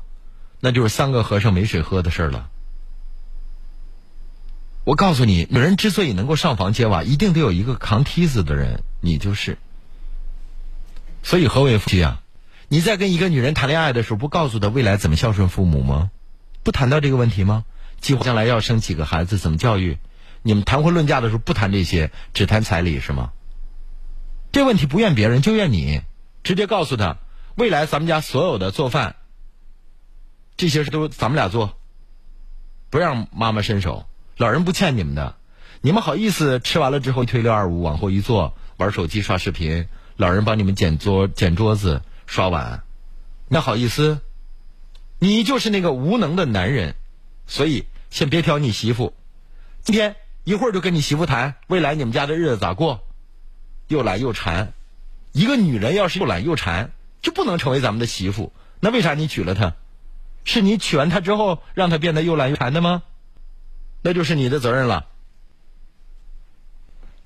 [0.59, 2.49] 那就是三个和尚没水喝的事儿了。”
[4.83, 9.57] 我告诉你，女人之所以能够上房揭瓦，一定得有一个扛梯子的人，你就是。
[11.21, 12.21] 所以何为夫妻啊？
[12.67, 16.09] 你在跟一个女人谈恋爱的时候，不告诉她未来怎么孝顺父母吗？
[16.63, 17.63] 不谈到这个问题吗？
[17.99, 19.99] 计划将来要生几个孩子，怎么教育？
[20.41, 23.33] 你们谈婚论嫁的时候不谈这些，只谈彩礼是吗？
[24.51, 26.01] 这问题不怨别人，就怨你。
[26.43, 27.17] 直接告诉他，
[27.53, 29.15] 未来咱们家所有的做饭，
[30.57, 31.77] 这些事都咱们俩做，
[32.89, 34.07] 不让妈妈伸手。
[34.37, 35.35] 老人不欠你们的，
[35.81, 42.83] 你们好意思吃完了之后推六二五往后一坐，玩手机刷视频，老人帮你们捡桌捡桌子刷碗，
[43.47, 44.19] 那好意思？
[45.19, 46.95] 你就是那个无能的男人，
[47.45, 49.13] 所以先别挑你媳妇。
[49.83, 53.01] 今天一会儿就跟你媳妇谈未来你们家的日子咋过，
[53.87, 54.73] 又懒又馋。
[55.31, 56.91] 一个女人要是又懒又馋，
[57.21, 58.51] 就不能成为咱们的媳妇。
[58.79, 59.75] 那为啥你娶了她？
[60.43, 63.03] 是你娶完她之后让她变得又懒又馋的吗？
[64.01, 65.07] 那就是你的责任了。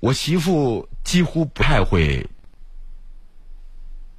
[0.00, 2.28] 我媳妇几乎不太会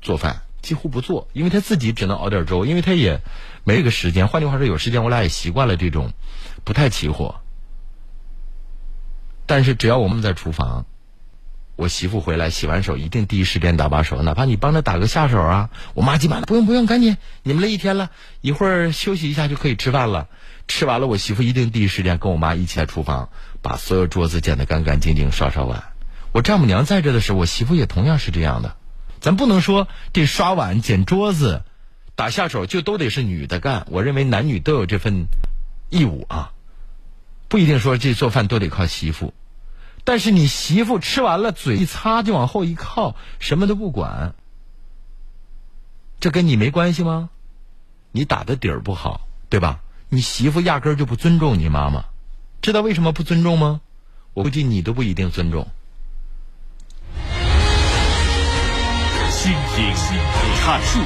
[0.02, 3.22] 做饭，几乎不做，因为她自己只能熬点粥，因为她也
[3.63, 4.28] 没这个时间。
[4.28, 6.12] 换句话说，有时间我俩也习惯了这种
[6.63, 7.41] 不太起火。
[9.46, 10.86] 但是只要我们在厨房。
[11.78, 15.70] 我媳妇回来洗完手，一定第一时间打把手，哪怕你帮她打个下手啊。
[15.93, 18.10] 我妈基本上不用不用，赶紧，你们累一天了，
[18.41, 20.28] 一会儿休息一下就可以吃饭了。
[20.68, 23.30] 吃完了，我媳妇一定第一时间跟我妈一起在厨房，
[23.62, 25.84] 把所有桌子捡得干干净净，刷刷碗。
[26.34, 28.76] 我丈母娘在这的时候，我媳妇也同样是这样的。
[29.20, 31.64] 咱不能说这刷碗、捡桌子、
[32.16, 33.88] 打下手就都得是女的干。
[33.90, 35.28] 我认为男女都有这份
[35.90, 36.52] 义务啊，
[37.48, 39.34] 不一定说这做饭都得靠媳妇。
[40.04, 44.36] 但是你媳妇吃完了，嘴一擦就往后一靠，什么都不管，
[46.20, 47.30] 这跟你没关系吗？
[48.12, 49.82] 你打的底儿不好，对吧？
[50.10, 52.06] 你媳妇压根儿就不尊重你妈妈，
[52.62, 53.82] 知道为什么不尊重吗？
[54.34, 55.67] 我估计你都不一定尊重。
[59.32, 59.93] 倾听、
[60.63, 61.00] 阐述、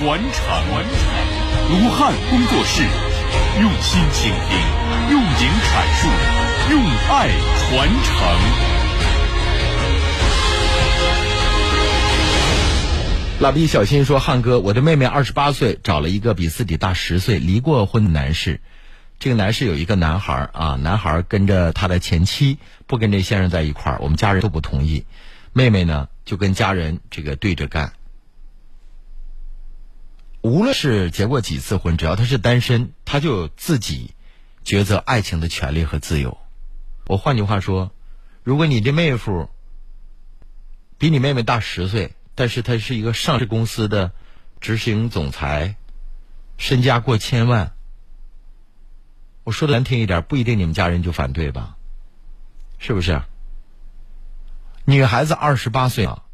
[0.00, 0.44] 传承，
[1.70, 2.82] 卢汉工作室
[3.60, 4.58] 用心倾听，
[5.10, 5.70] 用情阐
[6.00, 6.08] 述。
[6.68, 7.28] 用爱
[7.68, 8.75] 传承。
[13.38, 18.62] 蜡笔小新说：“汉哥，我的妹妹二十八岁，找了一个比自己大十岁、离过婚的男士。
[19.18, 23.98] 这个男士有一个男孩啊，男孩跟着他的前妻，不跟这先生在一块儿。
[24.00, 25.04] 我们家人都不同意。
[25.52, 27.92] 妹妹呢，就跟家人这个对着干。
[30.40, 34.14] 无论是结过几次婚，只要他是单身，他就有自己
[34.64, 36.38] 抉择爱情的权利和自由。”
[37.06, 37.92] 我换句话说，
[38.42, 39.50] 如果你的妹夫
[40.96, 44.12] 比你妹妹大十岁，但是他是一个上市公司的
[44.60, 45.74] 执行总裁，
[46.58, 47.72] 身家过千万，
[49.42, 51.76] 我说的难听一点，不一定你们家人就反对吧？
[52.78, 53.22] 是不是？
[54.84, 56.24] 女孩子二十八岁啊，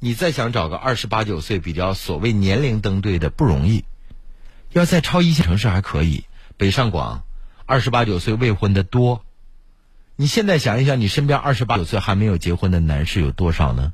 [0.00, 3.84] 你再想找个二十八九岁比较所谓年龄登对的不容易，
[4.72, 6.24] 要在超一线城市还可以，
[6.56, 7.22] 北上广
[7.64, 9.24] 二十八九岁未婚的多。
[10.16, 13.92] 你现在想一想，你身边二十八九岁还没有结婚的男士有多少呢？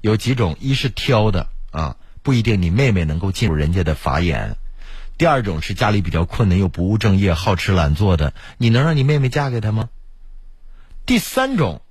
[0.00, 4.56] 有几种，一是挑的啊，不一定你妹妹能够进入人家的法眼；
[5.16, 9.88] 第二种是家里比较困难又不务正业、好吃懒做的，你能让你妹妹嫁给他吗？
[11.04, 11.82] 第三种，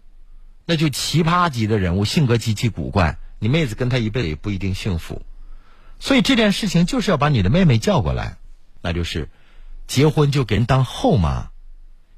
[0.65, 5.23] 那就奇葩级的人物，性格极其古怪，你妹子跟他一辈子也不一定幸福。
[5.99, 8.37] 所以这件事情就是要把你的妹妹叫过来，
[8.81, 9.29] 那就是
[9.87, 11.49] 结婚就给人当后妈。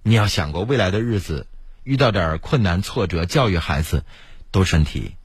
[0.03, 1.47] 你要想过未来的日子，
[1.83, 4.03] 遇到点困难挫折，教育孩子
[4.51, 5.15] 都是问题。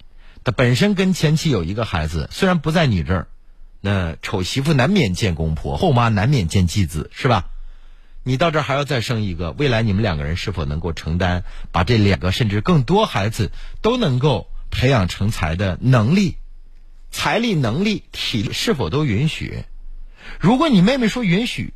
[0.45, 3.27] 他本身跟前妻有一个孩子，虽然不在你这儿，
[3.81, 7.47] 那丑媳妇难免见公婆，后妈难免见继子，是吧？
[8.23, 16.37] 你到这儿还要再生一个，未来你们两个人是否能够承担把这两个甚至更多孩子都能够培养成才的能力、
[17.11, 19.65] 财力、能力、体力是否都允许？
[20.39, 21.75] 如果你妹妹说允许。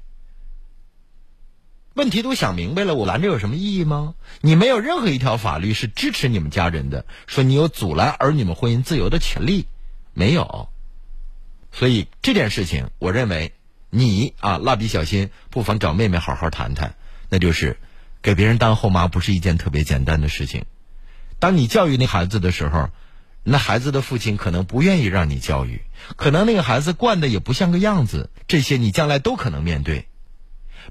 [1.98, 4.14] 问题都想明白了，我拦着有什么意义吗？
[4.40, 9.66] 你没有任何一条法律是支持你们家人的，说你有阻拦儿女们婚姻自由的权利，
[10.14, 10.68] 没有。
[11.72, 13.52] 所以这件事情，我认为
[13.90, 16.94] 你啊，蜡笔小新不妨找妹妹好好谈谈。
[17.30, 17.78] 那就是
[18.22, 20.66] 给别人当后妈不是一件特别简单的事情。
[21.40, 22.90] 当你教育那孩子的时候，
[23.42, 25.82] 那孩子的父亲可能不愿意让你教育，
[26.14, 30.06] 可能那个孩子惯的也不像个样子，这些你将来都可能面对。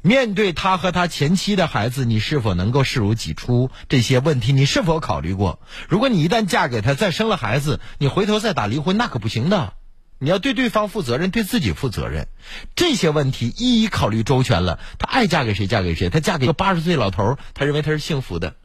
[0.02, 3.72] 面对他和他前妻的孩子，你是否能够视如己出？
[3.89, 5.60] 这些问题你是否考虑过？
[5.89, 9.74] 如果你一旦嫁给他，再生了孩子，你回头再打离婚，那可不行的。
[10.20, 12.28] 你要对对方负责任，对自己负责任。
[12.76, 16.10] 这些问题一一考虑周全了，他爱嫁给谁嫁给谁。
[16.10, 18.56] 他嫁给一个八十岁老头，他认为他是幸福的，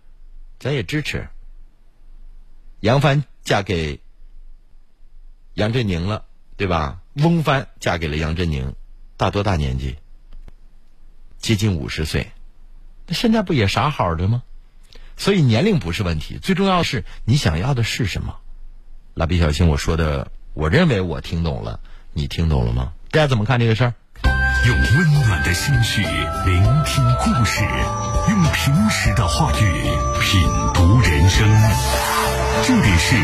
[0.59, 1.29] 咱也支持。
[2.81, 4.01] 杨帆嫁给
[5.55, 6.25] 杨振宁了，
[6.57, 7.01] 对吧？
[7.15, 8.75] 翁帆嫁给了杨振宁，
[9.19, 9.97] 大多大年纪？
[11.43, 12.31] 接近五十岁，
[13.09, 14.43] 那现在不也啥好的吗？
[15.17, 18.37] 所以年龄不是问题，最重要的是你想要的是什么。
[19.15, 21.81] 蜡笔小新，我说的，我认为我听懂了，
[22.13, 22.93] 你听懂了吗？
[23.11, 23.95] 大家怎么看这个事儿？
[24.69, 27.65] 用温暖的心绪聆听故事，
[28.31, 29.83] 用平实的话语
[30.21, 32.42] 品读人生。
[32.61, 33.17] 这里是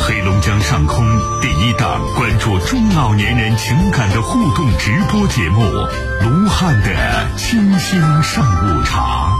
[0.00, 1.04] 黑龙江上空
[1.42, 5.60] 第一档关注中老年人情感的互动直播节目——
[6.22, 9.36] 卢汉的清新上午茶。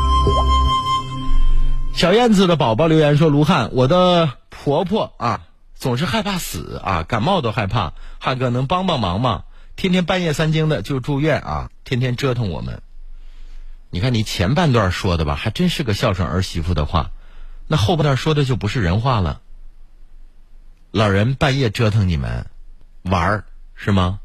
[1.94, 5.40] 小燕子的宝宝留言说：“卢汉，我的婆婆啊，
[5.74, 9.44] 总是害怕死啊，感冒都害怕，汉哥能帮帮忙吗？
[9.76, 12.82] 天天半夜三更的就住院啊，天天折腾我们。
[13.90, 17.10] 你看你前半段说的吧，还真是个孝顺儿媳妇的话，
[17.68, 19.42] 那后半段说的就不是人话了。
[20.90, 22.46] 老人半夜折腾你们，
[23.02, 23.44] 玩儿
[23.74, 24.20] 是吗？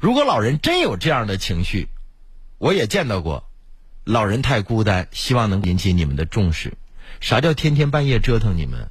[0.00, 1.88] 如果老人真有这样的情绪，
[2.56, 3.44] 我也见到过，
[4.02, 6.72] 老人太孤单，希望能引起你们的重视。
[7.20, 8.88] 啥叫天天半夜折腾你们？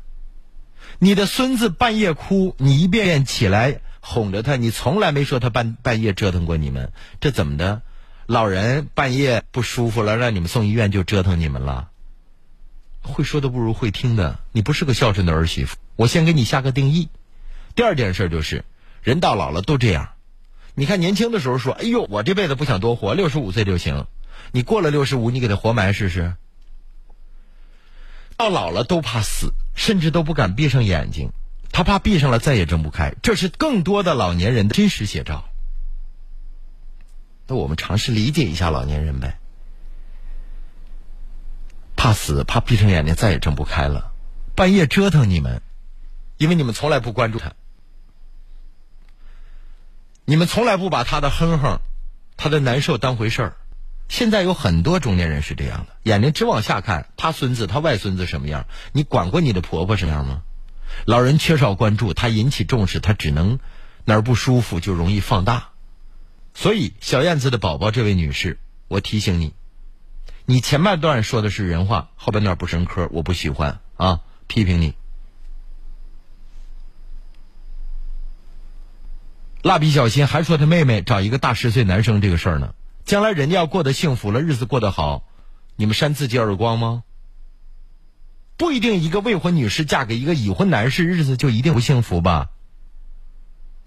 [0.99, 7.81] 你的孙子半夜哭，你一遍遍起来哄着他，你从来没说他半半夜折腾过你们，这怎么的？
[8.27, 11.89] 老人半夜不舒服了，让你们送医院就折腾你们了？
[13.03, 15.77] 会说的不如会听的，你不是个孝顺的儿媳妇。
[15.95, 17.09] 我先给你下个定义。
[17.75, 18.65] 第二件事就是，
[19.01, 20.09] 人到老了都这样。
[20.73, 24.07] 你看年轻的时候说：“哎呦，我这辈子不想多活，六十五岁就行。”
[24.51, 26.33] 你过了六十五，你给他活埋试试。
[28.37, 31.31] 到老了都怕死，甚至都不敢闭上眼睛，
[31.71, 33.13] 他怕闭上了再也睁不开。
[33.21, 35.45] 这是更多的老年人的真实写照。
[37.47, 39.39] 那我们尝试理解一下老年人呗。
[42.03, 44.11] 怕死，怕闭上眼睛再也睁不开了，
[44.55, 45.61] 半夜折腾你们，
[46.35, 47.53] 因为你们从来不关注他，
[50.25, 51.79] 你们从来不把他的哼哼、
[52.35, 53.57] 他的难受当回事儿。
[54.09, 60.41] 现在有很多中年人是这样的，眼睛只往下看，他孙子、他外孙子什么样，你管过你的婆婆什么样吗？
[61.05, 63.59] 老人缺少关注，他引起重视，他只能
[64.03, 65.69] 哪儿不舒服就容易放大。
[66.53, 69.53] 所以，小燕子的宝宝这位女士，我提醒你，
[70.45, 74.93] 你前半段说的是人话，后半段不生科，我不喜欢啊，批评你。
[79.61, 82.75] 蜡笔小新还说他妹妹找一个大十岁男生这个事儿呢。
[83.05, 85.23] 将来人家要过得幸福了，日子过得好，
[85.77, 87.03] 你们扇自己耳光吗？
[88.57, 92.49] 不一定，一个未婚女士嫁给一个已婚男士，日子就一定不幸福吧？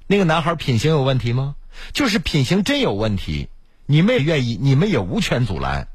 [0.06, 1.56] 那个男孩品行有问题吗？
[1.92, 3.50] 就是品行真有问题，
[3.84, 5.88] 你们也愿意，你们也无权阻拦，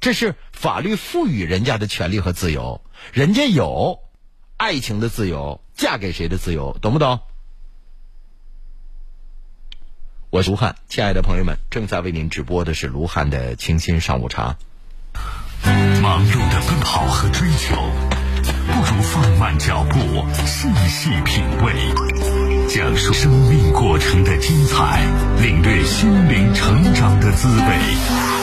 [0.00, 2.82] 这是法律赋予人家的权利和自由，
[3.12, 3.98] 人家有
[4.56, 7.20] 爱情的自由，嫁给谁的自由，懂不懂？
[10.30, 14.56] 我是卢汉，亲爱的朋友们，正在为您直播的是卢汉的清新上午茶。
[16.00, 17.74] 忙碌的奔跑和追求，
[18.68, 19.98] 不如放慢脚步，
[20.46, 21.72] 细细品味，
[22.68, 25.04] 讲述生命过程的精彩，
[25.42, 28.37] 领略心灵成长的滋味。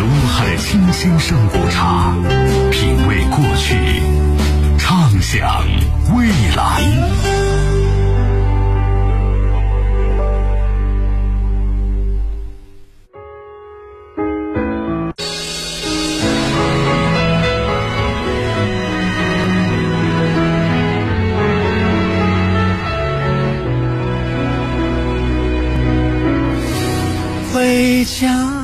[0.00, 2.14] 卢海清新上午茶，
[2.70, 3.76] 品味过去，
[4.78, 5.64] 畅想
[6.16, 6.26] 未
[6.56, 6.82] 来。
[27.52, 28.63] 回家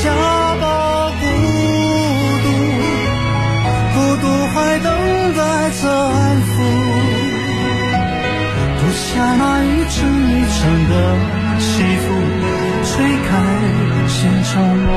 [0.00, 0.14] 回家
[0.56, 1.26] 吧，孤
[2.42, 2.48] 独，
[3.92, 4.88] 孤独还等
[5.34, 6.48] 待着安抚。
[8.80, 10.94] 脱下那一层一层的
[11.60, 12.04] 西服，
[12.86, 13.28] 吹开
[14.08, 14.54] 心中
[14.86, 14.88] 的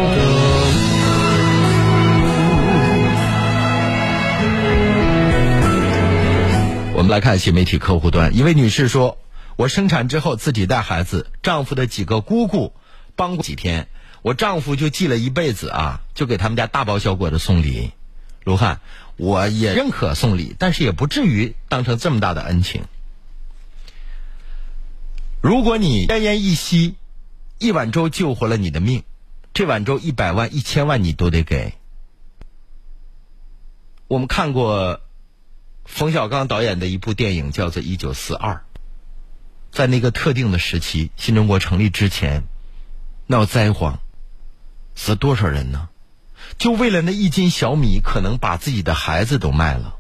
[6.96, 9.18] 我们来看新媒体客户端，一位女士说
[9.58, 12.72] ：“我生产之后自己带孩子，丈夫的几个姑姑
[13.18, 13.90] 帮过几天，
[14.24, 17.92] 我丈夫就记了一辈子啊，就给他们家大包小裹的送礼。”
[18.44, 18.82] 卢汉，
[19.16, 22.84] 我也认可送礼，但是也不至于当成这么大的恩情。
[25.42, 26.96] 如果你奄奄一息，
[27.58, 29.04] 一碗粥救活了你的命，
[29.54, 31.74] 这碗粥一百万、一千万你都得给。
[34.10, 35.00] 我们看过
[35.86, 38.56] 冯小刚导演的一部电影，叫做《一九四二》。
[39.72, 42.44] 在那个特定的时期，新中国成立之前，
[43.28, 44.02] 闹灾荒，
[44.96, 45.90] 死多少人呢？
[46.58, 49.96] 就为了那一斤小米，可能把自己的孩子都卖了。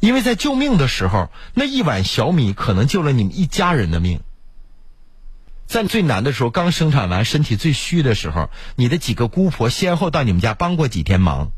[0.00, 4.20] 因为在救命的时候，那一碗小米可能救了你们一家人的命。
[5.66, 11.50] 在最难的时候，刚生产完，身体最虚的时候，你的几个姑婆先后到你们家帮过几天忙，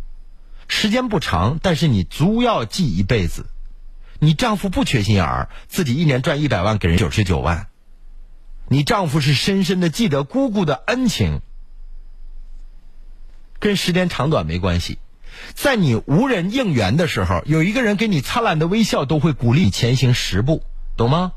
[0.67, 3.47] 时间不长，但是你足要记一辈子。
[4.19, 7.68] 你丈夫不缺心眼儿，自己一年赚一百万，给人九十九万。
[8.71, 11.41] 你丈夫是深深的记得姑姑的恩情，
[13.59, 14.99] 跟时间长短没关系。
[15.55, 20.63] 在你无人应援的时候，有一个人给你灿烂的微笑，都会鼓励你前行十步，
[20.97, 21.33] 懂吗？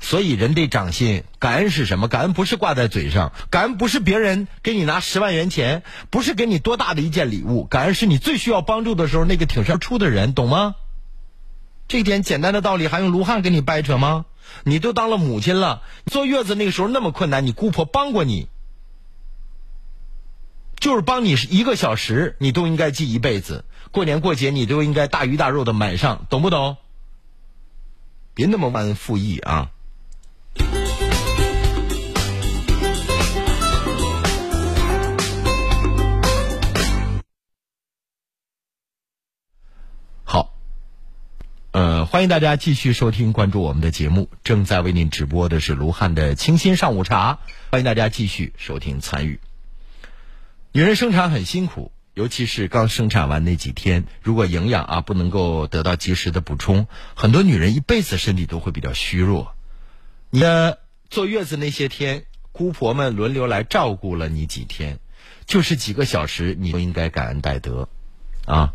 [0.00, 2.08] 所以人得长心，感恩是什么？
[2.08, 10.74] 感恩不是挂在嘴上，感恩不是别人给你拿十万元钱，不是给你多大的一件礼物，感恩是你最需要帮助的时候那个挺身而出的人，懂吗？
[11.86, 14.26] 这点简单的道理还用卢汉给你掰扯吗？
[14.64, 18.48] 你都当了母亲了，坐月子那个时候那么困难，你姑婆帮过你，
[20.76, 23.64] 就是帮你一个小时，你都应该记一辈子。
[23.90, 26.76] 过年过节你都应该大鱼大肉的买上，懂不懂？
[28.34, 29.71] 别那么忘恩负义啊！
[42.12, 44.28] 欢迎大家继续收听、关注我们的节目。
[44.44, 47.38] 正在为您直播的是卢汉的清新上午茶，
[47.70, 49.40] 欢迎大家继续收听参与。
[50.72, 59.54] 女人生产很辛苦，尤其是刚生产完那几天，如果营养啊不能够得到及时的补充，很多女人一辈子身体都会比较虚弱。
[60.28, 64.98] 你的坐月子那些天，姑婆们轮流来照顾了你几天，
[65.46, 67.88] 就是几个小时，你都应该感恩戴德，
[68.44, 68.74] 啊。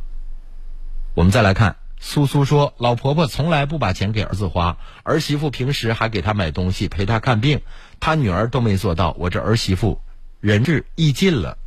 [1.14, 7.62] 我们再来看，苏苏说，老婆婆从来不把钱给儿子花，儿媳妇平时还给他买东西，陪他看病，
[8.00, 10.00] 他女儿都没做到，我这儿媳妇
[10.40, 11.58] 仁至义尽了。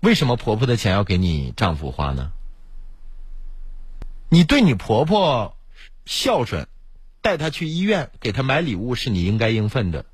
[0.00, 2.32] 为什么婆婆的钱要给你丈夫花呢？
[4.28, 5.56] 你对你婆婆
[6.04, 6.68] 孝顺，
[7.22, 10.04] 带她去医院，给她买礼物，是你应该应分的。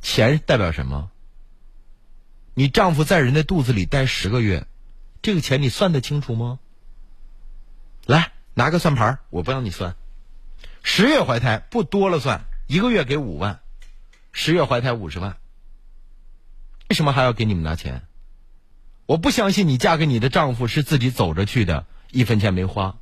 [0.00, 1.10] 钱代表什么？
[2.54, 4.66] 你丈夫在人的肚子里待十个月。
[5.26, 6.60] 这个钱你算得清楚吗？
[8.06, 9.96] 来，拿个算盘，我不让你算。
[10.84, 13.58] 十月怀胎不多了算，一个月给五万，
[14.30, 15.36] 十月怀胎五十万。
[16.88, 18.06] 为什么还要给你们拿钱？
[19.06, 22.96] 我不相信你嫁给你的丈夫是自己走着去的，一分钱没花。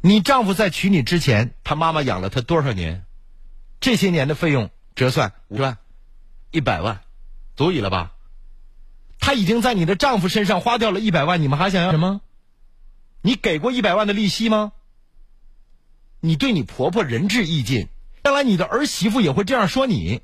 [0.00, 3.04] 你丈夫在娶你之前，他妈妈养了他多少年？
[3.80, 5.78] 这些年的费用折算五万、
[6.52, 7.00] 一百万，
[7.56, 8.12] 足以了吧？
[9.18, 12.20] 她已经在你的丈夫身上花掉了一百万，你们还想要什么？
[13.22, 14.72] 你给过一百万的利息吗？
[16.20, 17.88] 你对你婆婆仁至义尽，
[18.24, 20.22] 将来你的儿媳妇也会这样说你。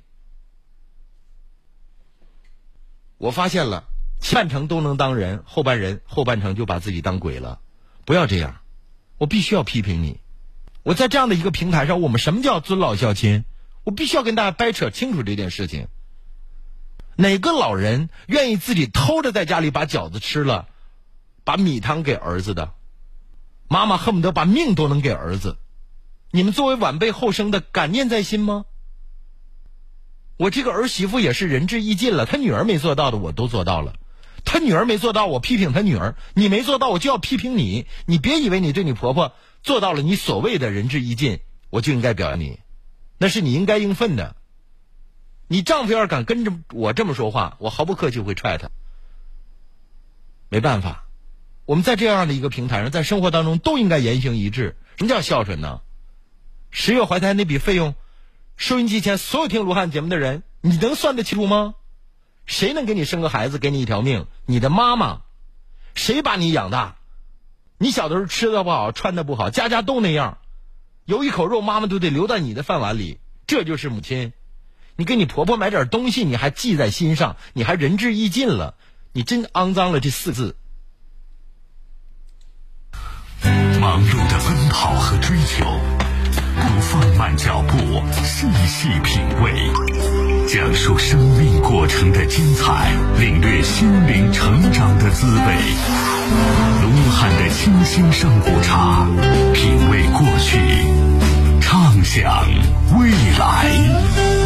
[3.18, 3.84] 我发现了，
[4.20, 7.60] 前半程都能当人，后半人后半程就把自己当鬼了。
[8.04, 8.60] 不要这样，
[9.18, 10.20] 我必须要批评你。
[10.82, 13.44] 我在这样的一个平台上，我们什么叫尊老孝亲？
[13.84, 15.88] 我必须要跟大家掰扯清楚这件事情。
[17.16, 20.68] 哪个老人愿意自己偷着在家里把饺子吃了，
[21.44, 22.72] 把米汤给儿子的？
[23.68, 25.58] 妈妈恨不得把命都能给儿子。
[26.30, 28.64] 你们作为晚辈后生的，感念在心吗？
[30.38, 33.94] 我这个儿媳妇也是仁至义尽了，她女儿没做到的我都做到了，
[34.44, 37.86] 她女儿没做到，我批评她女儿，你没做到，我就要批评你。
[38.06, 41.40] 你别以为你对你婆婆做到了你所谓的仁至义尽，
[41.70, 42.58] 我就应该表扬你，
[43.18, 44.34] 那是你应该应分的。
[45.52, 48.70] 你丈夫要是敢跟着我这么说话，我毫不客气会踹他。
[50.48, 51.04] 没办法，
[51.66, 54.78] 我们在这样的一个平台上，在生活当中都应该言行一致。
[54.96, 55.82] 什么叫孝顺呢？
[56.70, 57.94] 十月怀胎那笔费用。
[58.56, 61.74] 收音机前所有听卢汉节目的人，你能算得清楚吗？
[62.46, 64.26] 谁能给你生个孩子，给你一条命？
[64.46, 65.20] 你的妈妈，
[65.94, 66.96] 谁把你养大？
[67.76, 70.38] 你小的时候吃的不好，穿的不好，家家都那样，
[71.04, 74.32] 有一口肉，妈妈都得留在你的饭碗里，这就是母亲。
[74.96, 78.74] 你给你婆婆买点东西，你还记在心上，你还仁至义尽了，
[79.12, 80.56] 你真肮脏了这四字。
[83.80, 85.64] 忙碌的奔跑和追求，
[86.54, 87.76] 不放慢脚步，
[88.22, 89.52] 细细品味，
[90.46, 95.56] 讲述生命过程的精彩，领略心灵成长的滋味。
[96.82, 99.08] 卢汉的清新上古茶，
[99.52, 100.60] 品味过去，
[101.60, 102.46] 畅想
[103.00, 104.41] 未来。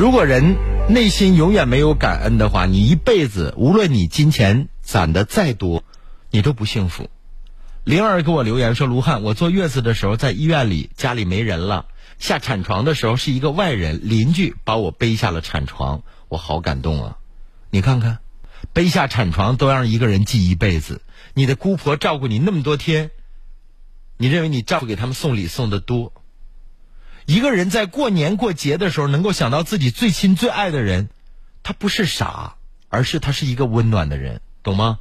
[0.00, 0.56] 如果人
[0.88, 5.84] 内心永远没有感恩的话，你一辈子无论你金钱攒的再多，
[6.30, 7.10] 你都不幸福。
[7.84, 11.84] 灵儿给我留言说：“卢汉，我坐月子的时候在医院里，家里没人了，
[12.18, 17.18] 下产床的时候是一个外人邻居把我背下了产床，我好感动啊！
[17.68, 18.20] 你看看，
[18.72, 21.02] 背下产床都让一个人记一辈子。
[21.34, 23.10] 你的姑婆照顾你那么多天，
[24.16, 26.14] 你认为你丈夫给他们送礼送的多？
[27.30, 31.08] 一个人在过年过节的时候能够想到自己最亲最爱的人，
[31.62, 32.56] 他不是傻，
[32.88, 34.98] 而是他是一个温暖的人，懂吗？”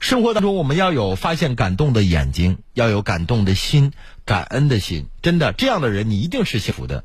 [0.00, 3.92] 生活当中，我们要有发现感动的眼睛，要有感动的心，
[4.24, 5.08] 感恩的心。
[5.20, 7.04] 真的，这样的人你一定是幸福的。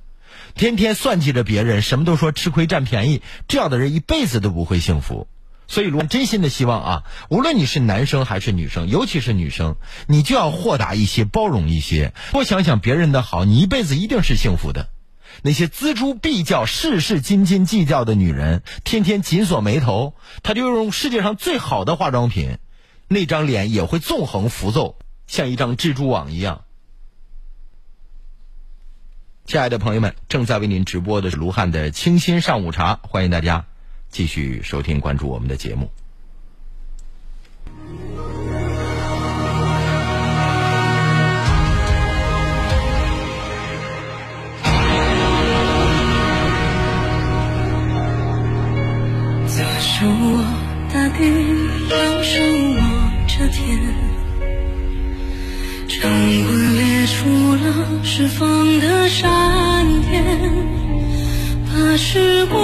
[0.55, 5.27] 天天算计着别人，什么都说吃亏占便宜，这样的人一辈子都不会幸福。
[5.69, 9.75] 所以，我真心的希望啊，无论你是男生还是女生，尤其是女生，
[10.07, 14.89] 你就要豁达一些，包容一些，多想想别人的好，你一辈子一定是幸福的。
[15.43, 22.57] 那些锱铢必较、事事斤斤计较的女人，天天紧锁眉头，她就用世界上最好的化妆品。
[23.07, 24.97] 那张脸也会纵横浮奏，
[25.27, 26.63] 像一张蜘蛛网一样。
[29.45, 33.65] 亲爱的朋友们，正在为您直播的是卢汉的清新上午茶，欢迎大家
[34.09, 35.89] 继续收听关注我们的节目。
[49.47, 50.43] 左手握
[50.93, 51.23] 大地，
[51.89, 52.79] 右手握。
[53.31, 53.79] 这天，
[55.87, 56.11] 成
[56.43, 59.29] 功裂出了释放的闪
[60.09, 60.25] 电，
[61.67, 62.59] 把时光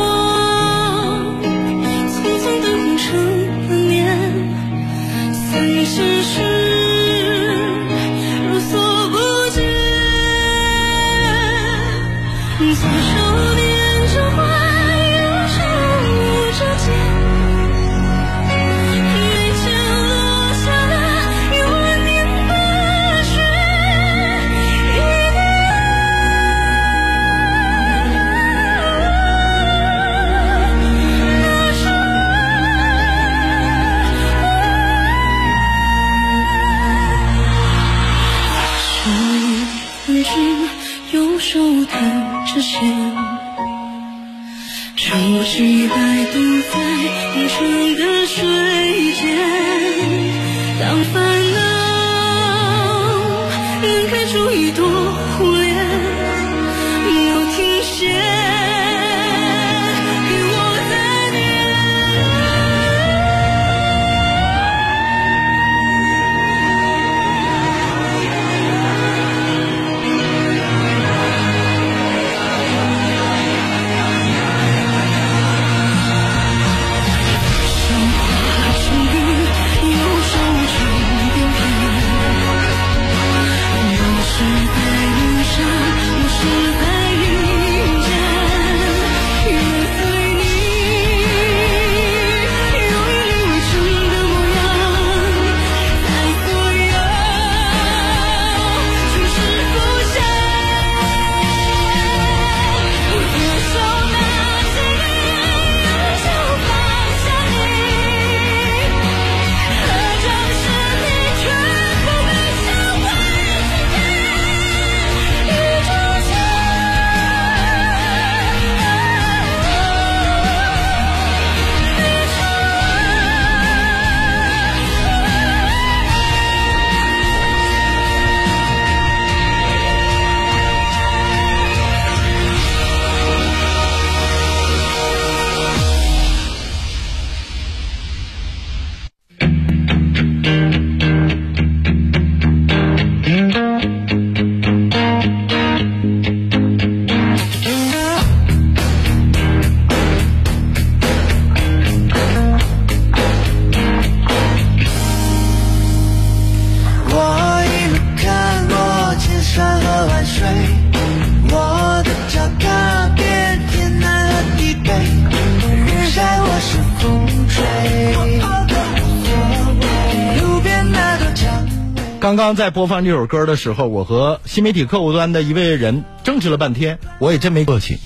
[172.45, 177.97] 刚在播放这首歌的时候，我和新媒体客户端的一位人争执了半天，我也真没客气。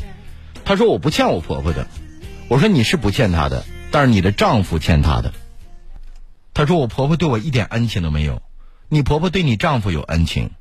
[0.64, 1.88] 他说我不欠我婆婆的，
[2.48, 5.34] 我说你是不欠她的，但是你的丈夫欠她的。
[6.54, 8.42] 他说我婆婆对我一点恩情都没有，
[8.88, 10.52] 你婆婆对你丈夫有恩情。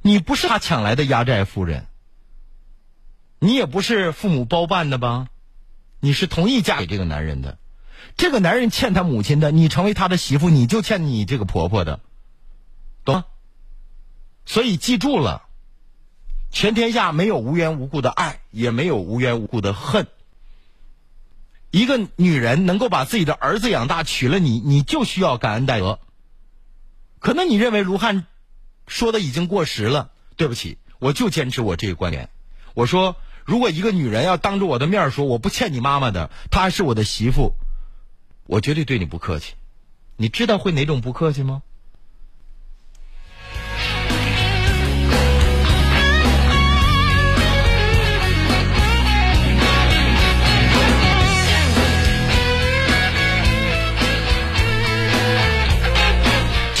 [0.00, 1.84] 你不是他抢来的压寨夫人，
[3.38, 5.26] 你也不是父母包办的吧？
[6.00, 7.58] 你是同意嫁给这个男人的，
[8.16, 12.00] 这个男人欠他母亲的，你成为他的媳妇，你就欠你这个婆婆的，
[14.46, 15.42] 所以记住了，
[16.50, 20.06] 全天下没有无缘无故的爱，也没有无缘无故的恨。
[21.72, 25.98] 一个女人能够把自己的儿子养大，娶了你，你就需要感恩戴德。
[27.18, 28.24] 可能你认为卢汉
[28.86, 32.30] 说的已经过时了，对不起，我就坚持我这个观点。
[32.72, 37.52] 我说，如果一个女人要当着我的面说我不欠你妈妈的，她还是我的媳妇，
[38.46, 39.54] 我绝对对你不客气。
[40.16, 41.62] 你知道会哪种不客气吗？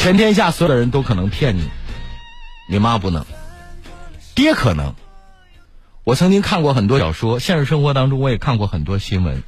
[0.06, 1.68] 全天下所有的人都可能骗你，
[2.68, 3.26] 你妈不能，
[4.36, 4.94] 爹可能。
[6.04, 9.42] 我曾经看过很多小说，现实生活当中我也看过很多新闻。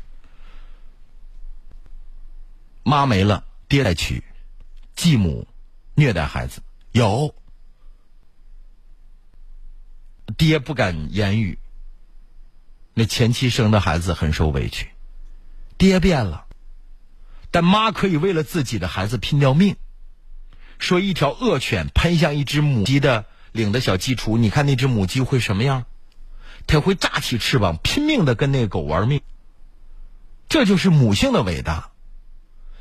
[2.82, 4.24] 妈没了，爹来娶，
[4.96, 5.46] 继母
[5.94, 7.36] 虐待孩子，有。
[10.36, 11.60] 爹不敢言语，
[12.94, 14.88] 那前妻生的孩子很受委屈，
[15.76, 16.46] 爹变了，
[17.52, 19.76] 但妈可以为了自己的孩子拼掉命。
[20.78, 25.84] 说一条恶犬喷向一只母鸡的领的小鸡雏，你看那只母鸡会什么样？
[26.66, 29.22] 它会炸起翅膀，拼命的跟那个狗玩命。
[30.48, 31.90] 这就是母性的伟大。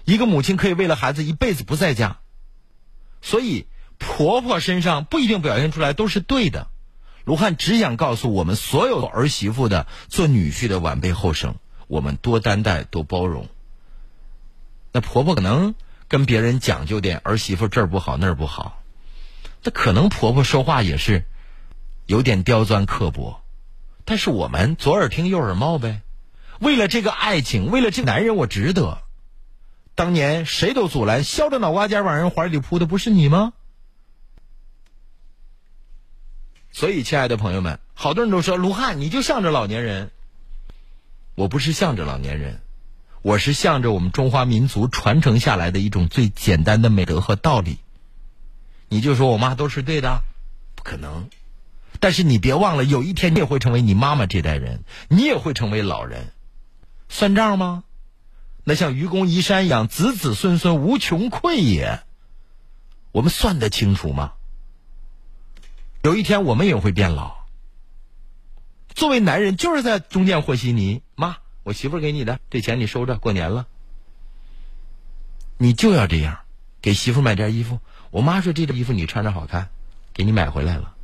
[0.06, 2.20] 一个母亲可以为了孩子一辈子不在家，
[3.22, 3.66] 所以
[3.98, 6.68] 婆婆身上不一定表现出来都是对的。
[7.26, 11.56] 卢汉只想告诉我们所有儿媳妇的、做女婿的晚辈后生，
[11.88, 13.50] 我们多担待，多包容。
[14.92, 15.74] 那婆婆可能。
[16.08, 18.82] 跟别人讲究点儿媳妇这儿不好那儿不好，
[19.64, 21.26] 那可能婆婆说话也是
[22.06, 23.42] 有点刁钻刻薄，
[24.06, 26.02] 但是我们左耳听右耳冒呗。
[26.60, 29.04] 为了这个爱情，为了这个男人，我值得。
[29.96, 33.54] 当年谁都阻拦，削着脑瓜尖往人怀里扑的不是你吗？
[36.72, 40.12] 所以，亲爱的朋友们，好多人都说卢汉你就向着老年人，
[41.36, 42.62] 我不是向着老年人。
[43.22, 47.80] 我是向着我们中华民族传承下来的一种最简单的美德和道理。
[48.90, 50.22] 你就说我妈都是对的，
[50.76, 51.30] 不可能。
[52.00, 56.32] 但是你别忘了，有一天你也会成为你妈妈这代人，你也会成为老人，
[57.10, 57.84] 算账吗？
[58.64, 62.04] 那像愚公移山一样，子子孙孙无穷匮也。
[63.12, 64.34] 我们算得清楚吗？
[66.04, 67.36] 有一天我们也会变老。
[68.94, 71.38] 作为男人，就是在中间和稀泥，妈。
[71.68, 73.68] 我媳妇给你的这钱你收着，过年了，
[75.58, 76.40] 你就要这样，
[76.82, 77.82] 给媳妇买件衣服。
[78.10, 79.68] 我妈说这件衣服你穿着好看，
[80.14, 80.96] 给你买回来了。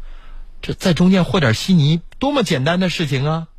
[0.62, 3.50] 这在中间和点稀泥，多么简单的事情啊！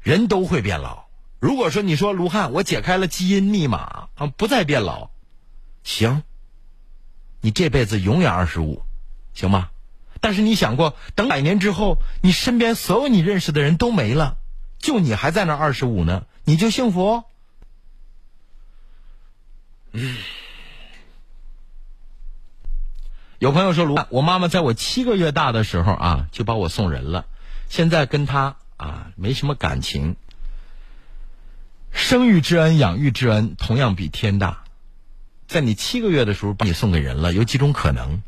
[0.00, 1.06] 人都会变老。
[1.40, 5.10] 如果说你说卢汉，我解开了基因密码啊，不再变老，
[5.82, 6.22] 行，
[7.40, 8.84] 你这辈子永远二十五，
[9.34, 9.70] 行吗？
[10.20, 14.38] 但是你想过，等百年之后，你身边所有你认识的人都没了。
[14.86, 17.24] 就你还在那二十五呢，你就幸福？
[19.90, 20.16] 嗯。
[23.40, 27.26] 有朋友说卢，我妈妈在我七个月大的时候啊，就把我送人了。
[27.68, 30.14] 现在跟她啊没什么感情。
[31.90, 34.62] 生育之恩、养育之恩同样比天大。
[35.48, 38.22] 在你七个月的时候把你送给人了，有几种可能：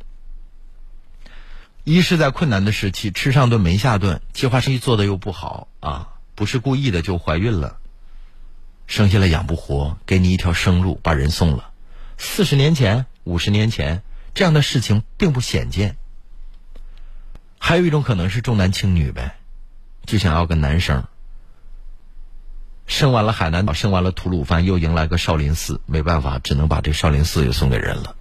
[1.85, 6.15] 一是在困难的时期吃上顿没下顿，计划生育做的又不好啊。
[6.39, 7.79] 不是故意的就怀孕了，
[8.87, 11.73] 生下来养不活，给你一条生路，把人送了。
[12.17, 15.97] 四十年前、五十年前，这样的事情并不鲜见。
[17.59, 19.35] 还有一种可能是重男轻女呗，
[20.07, 21.09] 就想要个男生。
[22.87, 28.15] 生完了海南岛，生完了吐鲁番，又迎来个少林寺，没办法，只能把这少林寺也送给人了。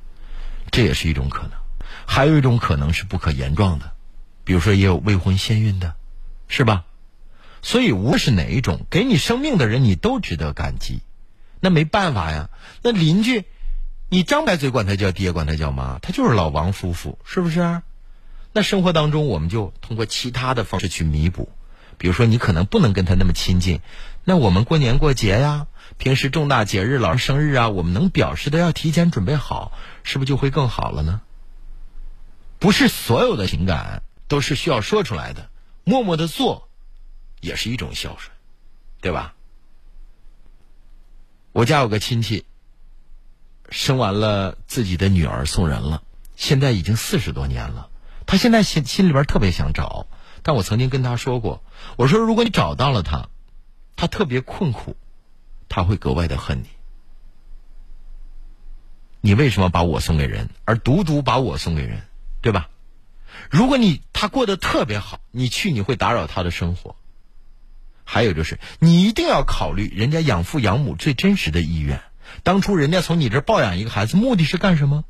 [0.71, 1.51] 这也是一种可能。
[2.07, 3.91] 还有一种可能是不可言状的，
[4.43, 5.93] 比如说也有未婚先孕的，
[6.47, 6.83] 是吧？
[7.67, 11.01] 所以，无论是哪一种给你生命的人，你都值得感激。
[11.59, 12.49] 那没办法呀，
[12.81, 13.43] 那邻居，
[14.07, 17.81] 你张白嘴管他叫爹，管他叫妈，他就是老王夫妇，是不是？
[18.53, 21.49] 那生活当中，我们就通过其他的方式去弥补，
[21.97, 23.81] 比如说你可能不能跟他那么亲近，
[24.23, 31.19] 那我们过年过节呀，平时重大节日、老人生日啊，我们能表示的要提前准备好，是不是就会更好了呢？
[32.59, 35.49] 不是所有的情感都是需要说出来的，
[35.83, 36.66] 默默的做，
[37.41, 38.31] 也是一种孝顺，
[39.01, 39.33] 对吧？
[41.51, 42.45] 我家有个亲戚，
[43.69, 46.03] 生完了自己的女儿送人了，
[46.35, 47.89] 现在已经四十多年了。
[48.25, 50.07] 他现在心心里边特别想找，
[50.43, 51.63] 但我曾经跟他说过，
[51.95, 53.29] 我说如果你找到了他，
[53.95, 54.97] 他特别困苦，
[55.69, 56.67] 他会格外的恨你。
[59.21, 62.01] 你为什么把我送给人，而独独把我送给人，
[62.41, 62.69] 对吧？
[63.49, 66.95] 如果你他过得特别好，你去你会打扰他的生活。
[68.09, 72.01] 还有就是，你一定要考虑人家养父养母最真实的意愿。
[72.41, 75.03] 当初人家从你这抱养一个孩子，目的是干什么？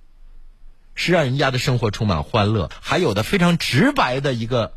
[0.95, 2.71] 是让人家的生活充满欢乐。
[2.81, 4.73] 还有的非常直白的一个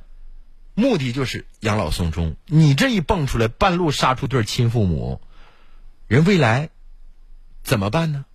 [0.75, 2.37] 目的就是养老送终。
[2.45, 5.23] 你这一蹦出来，半路杀出对亲父母，
[6.07, 6.68] 人未来
[7.62, 8.27] 怎么办呢？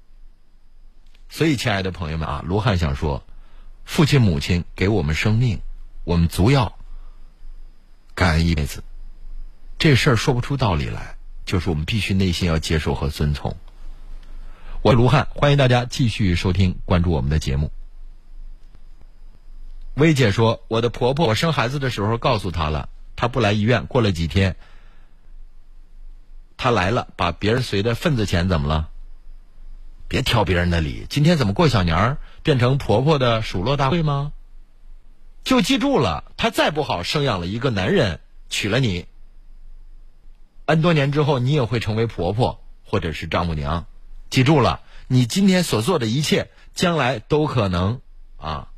[1.30, 3.24] 所以，亲爱的朋友们啊，卢汉想说，
[3.84, 5.62] 父亲母亲给我们生命，
[6.06, 6.76] 我们足要
[8.16, 8.84] 感恩一辈子。
[9.78, 13.56] 这事儿说不出道理来，就是我们必须内心要接受和遵从。
[14.82, 17.72] 我是卢汉，欢迎大家继续收听、关注我们的节目。
[19.96, 23.86] 薇姐说：“我的婆婆，我生孩子的时候告诉她了，她不来医院。
[23.86, 24.56] 过了几天，
[26.58, 28.90] 她来了，把别人随的份子钱怎么了？
[30.08, 31.06] 别挑别人的理。
[31.10, 34.32] 今天怎么过小年儿，变成婆婆的数落大会吗？
[35.44, 38.20] 就记住了，她再不好生养了一个男人，
[38.50, 39.06] 娶了你。”
[40.66, 43.86] N 多年之后，你也会成为婆婆或者是丈母娘。
[44.32, 48.02] 记住了，你今天所做的一切，将来都可能
[48.38, 48.70] 啊，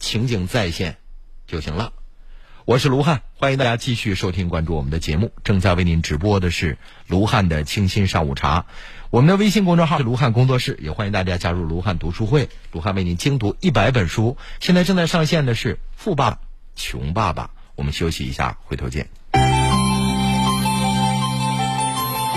[0.00, 0.96] 情景再现
[1.46, 1.92] 就行了。
[2.64, 5.30] 我是卢汉，欢迎大家继续收听关注我们的节目。
[5.44, 6.76] 正在为您直播的是
[7.06, 8.66] 卢汉的清新上午茶。
[9.10, 12.48] 我们的微信公众号是卢汉工作室，也欢迎大家加入卢汉读书会。
[12.72, 14.36] 卢汉为您精读一百本书。
[14.60, 16.40] 现在正在上线的是《富爸爸
[16.74, 17.44] 穷爸爸》。
[17.76, 19.08] 我们休息一下，回头见。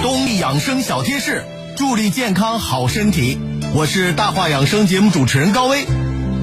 [0.02, 1.44] 冬力养生小贴士，
[1.78, 3.38] 助力健康好身体。
[3.76, 5.86] 我是大话养生节目主持人高威。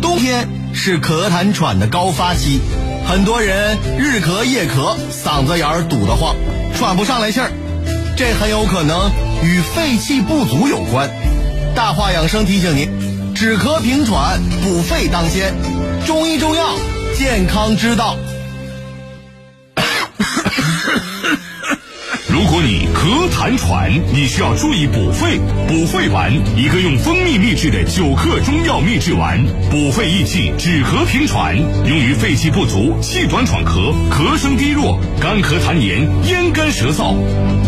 [0.00, 2.60] 冬天是咳痰喘的高发期，
[3.08, 6.36] 很多人日咳夜咳，嗓子眼儿堵得慌，
[6.76, 7.50] 喘不上来气儿，
[8.16, 9.10] 这很有可能
[9.42, 11.10] 与肺气不足有关。
[11.74, 15.52] 大话养生提醒您，止咳平喘，补肺当先，
[16.06, 16.76] 中医中药，
[17.16, 18.16] 健康之道。
[22.38, 25.40] 如果你咳痰喘，你需要注意补肺。
[25.66, 37.16] 补肺丸，一个用蜂蜜秘制的九克中药秘制丸，补肺益气，止咳平喘，用于肺气不足、气短喘咳、咳声低弱、干咳痰黏、咽干舌燥。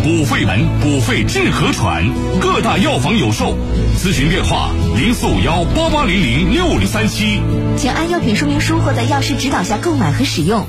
[0.05, 2.09] 补肺丸，补肺治咳喘，
[2.41, 3.59] 各大药房有售。
[3.99, 7.43] 咨询电话：零四五幺八八零零六零三七。
[7.77, 10.65] 请按药品说明书或在药师指导下购买和使用。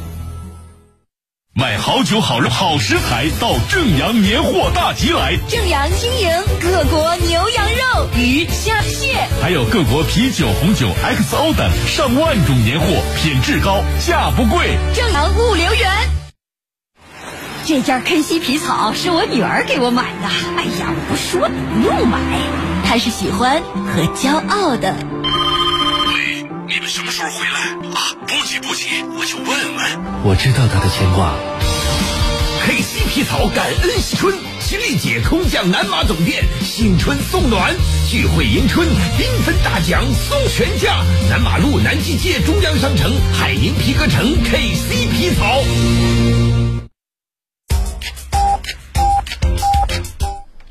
[1.54, 5.36] 买好酒好肉好食材，到正阳年货大集来。
[5.50, 6.30] 正阳经营
[6.62, 12.86] 各国牛羊肉、鱼虾蟹，还有各国啤酒、红酒 XO 等上万种年货，
[13.18, 14.78] 品质高，价不贵。
[14.96, 15.92] 正阳物流园。
[17.66, 20.30] 这件 KC 皮草是我女儿给我买的。
[20.56, 22.18] 哎呀，我不说你不用买，
[22.86, 23.62] 她是喜欢
[23.94, 24.96] 和骄傲的。
[26.72, 27.60] 喂，你们什么时候回来
[28.00, 28.16] 啊？
[28.26, 30.24] 不急不急，我就问问。
[30.24, 31.36] 我知道他的牵挂。
[32.64, 37.76] KC 皮草感恩新春，吉利姐空降南马总店，新春送暖，
[38.10, 41.04] 聚会迎春，缤纷大奖送全家。
[41.30, 45.62] 南马路南纪街中央商城海宁皮革城 KC 皮草。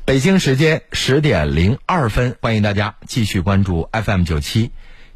[0.03, 4.71] 北京时间十点零二分，欢迎大家继续关注 FM 九七。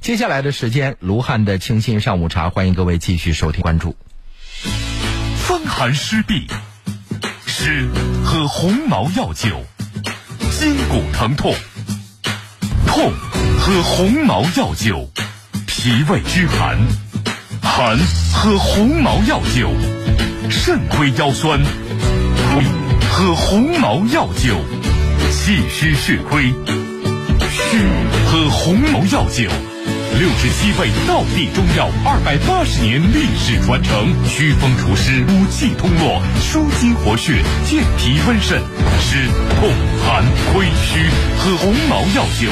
[0.05, 3.95] 接下来的时间，卢汉的清新上午茶，欢迎各位继续收听关注。
[5.35, 6.47] 风寒湿痹，
[7.47, 7.89] 湿
[8.23, 9.65] 喝红毛药酒；
[10.51, 11.55] 筋骨疼痛，
[12.85, 13.11] 痛
[13.59, 15.09] 喝红毛药酒；
[15.65, 16.77] 脾胃虚寒，
[17.63, 17.97] 寒
[18.31, 19.71] 喝红毛药酒；
[20.51, 21.59] 肾亏腰酸，
[23.09, 24.53] 喝红毛药酒；
[25.31, 26.53] 气虚血亏，
[27.49, 27.79] 虚
[28.27, 29.49] 喝红毛药酒。
[30.17, 38.57] 六十七味道地中药，二百八十年历史传承，祛风除湿、补气通络、舒筋活血、健脾温肾，
[39.01, 39.27] 湿
[39.59, 39.69] 痛
[40.07, 41.03] 寒亏虚，
[41.37, 42.47] 喝红毛药酒，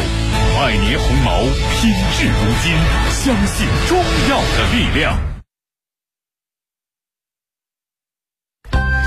[0.59, 1.39] 百年红毛
[1.79, 2.75] 品质如金，
[3.15, 3.97] 相信中
[4.29, 5.17] 药的力量。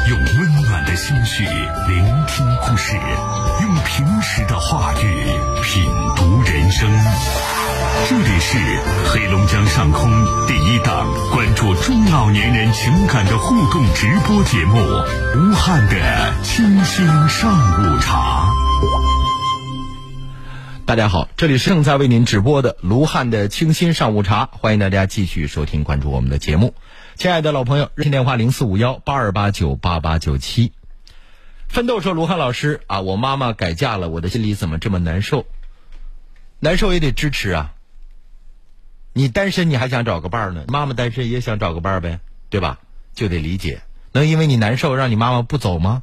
[0.09, 2.96] 用温暖的心绪聆听故事，
[3.61, 5.26] 用平实的话语
[5.62, 5.84] 品
[6.16, 6.90] 读人生。
[8.05, 8.59] 这里是
[9.09, 10.09] 黑龙江上空
[10.47, 14.76] 第一档关注中老年人情感的互动直播节目——
[15.34, 17.51] 吴汉的清新上
[17.82, 18.53] 午茶。
[20.84, 26.74] 大家好，这里是正在为您直播的卢汉的清新上午茶，欢迎大家继续收听关注我们的节目。
[27.16, 30.72] 亲爱的老朋友，热线电话零四五幺八二八九八八九七。
[31.66, 35.47] 奋斗说：“卢汉老师啊，我妈妈改嫁了，我的心里怎么这么难受？
[36.61, 37.72] 难受也得支持啊。
[39.18, 40.66] 你单身你还想找个伴儿呢？
[40.68, 42.80] 妈妈单身也想找个伴儿呗，对吧？
[43.14, 43.80] 就得理解。
[44.12, 46.02] 能因为你难受让你妈妈不走吗？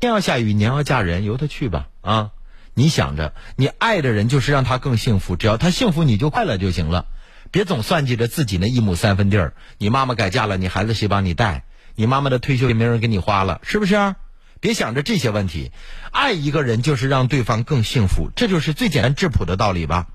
[0.00, 2.30] 天要下雨，娘要嫁人，由他去吧啊！
[2.74, 7.06] 你想着，你爱的人就是让他更幸福，只要他幸福，你就快乐就行了。
[7.52, 9.54] 别总算计着自己那一亩三分地儿。
[9.78, 11.66] 你妈妈改嫁了，你孩子谁帮你带？
[11.94, 14.16] 你妈妈的退休也没人给你花了，是不是？
[14.58, 15.70] 别想着这些问题。
[16.10, 20.08] 爱一个人就是让对方更幸福，这就是最简单质朴的道理吧。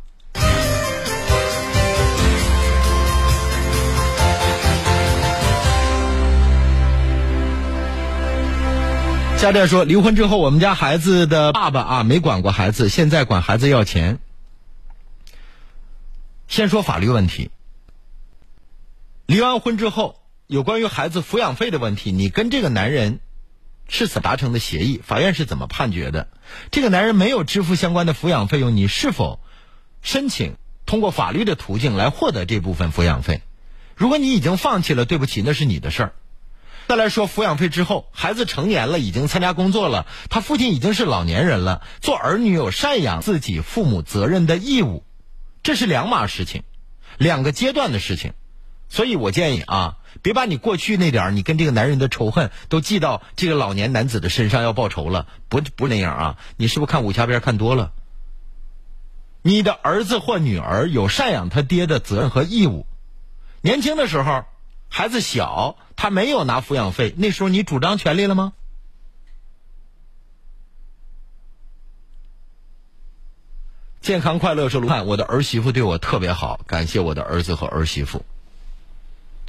[9.44, 14.20] 家电说，离婚之后，我们家孩子的爸爸啊没管过孩子，现在管孩子要钱。
[16.48, 17.52] 先说法律问题。
[19.26, 20.16] 离完婚之后，
[20.48, 23.20] 有关于孩子抚养费的问题，你跟这个男人
[23.90, 25.02] 是怎达成的协议？
[25.04, 26.30] 法院是怎么判决的？
[26.72, 29.42] 这个男人没有支付相关的抚养费用，你是否
[30.02, 33.42] 申请通过法律的途径来获得这部分抚养费？
[33.98, 36.14] 如果你已经放弃了，对不起，那是你的事儿。
[36.86, 45.04] 再来说抚养费之后，孩子成年了，已经参加工作了，他父亲已经是老年人了，做儿女有赡养自己父母责任的义务，
[45.64, 46.62] 这是两码事情，
[47.18, 48.34] 两个阶段的事情。
[48.90, 56.38] 所以我建议啊，别把你过去那点儿你跟这个男人的仇恨都记到这个老年男子的身上要报仇了，不不那样啊！
[56.58, 57.92] 你是不是看武侠片看多了？
[59.42, 62.86] 你的儿子或女儿有赡养他爹的责任和义务，
[63.62, 64.44] 年轻的时候。
[64.96, 68.54] 孩子小，他没有拿抚养费，那时候你主张权利了吗？
[74.02, 78.26] 健康快乐是：“卢汉，我的儿媳妇对我特别好，感谢我的儿子和儿媳妇，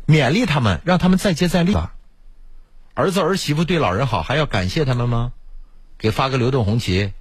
[0.07, 1.97] 勉励他们，让他们再接再厉吧。
[2.95, 5.33] 儿子儿媳妇对老人好，还要感谢他们吗？
[5.99, 7.13] 给发个流动红旗，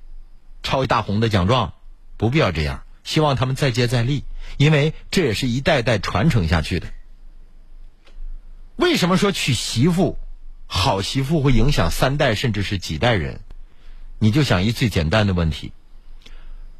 [0.61, 1.73] 抄一大红的奖状，
[2.17, 2.83] 不必要这样。
[3.03, 4.25] 希望他们再接再厉，
[4.57, 6.87] 因为这也是一代代传承下去的。”
[8.75, 10.17] 为什么说娶媳妇，
[10.65, 13.39] 好媳妇会影响三代甚至是几代人？
[14.19, 15.73] 你就想一最简单的问题：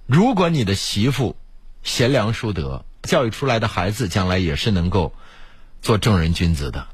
[0.05, 1.35] 如果你的媳妇
[1.83, 5.13] 贤良淑德，教育出来的孩子将来也是能够
[5.81, 6.87] 做正人君子的，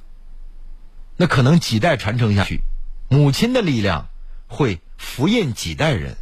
[1.15, 2.61] 那可能几代传承下去，
[3.07, 4.09] 母亲的力量
[4.47, 6.17] 会福荫几代人。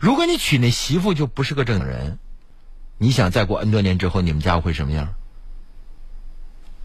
[0.00, 2.18] 如果你娶那媳妇就不是个正人，
[2.98, 5.14] 你想再过 N 多年之后，你们家会什么样？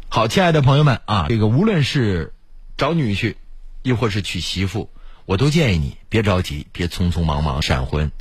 [0.09, 2.33] 好，亲爱的朋友们啊，这个无论是
[2.77, 3.35] 找女婿，
[3.83, 4.89] 亦或是娶媳妇，
[5.25, 8.11] 我都建议你别着急，别匆匆忙忙闪婚，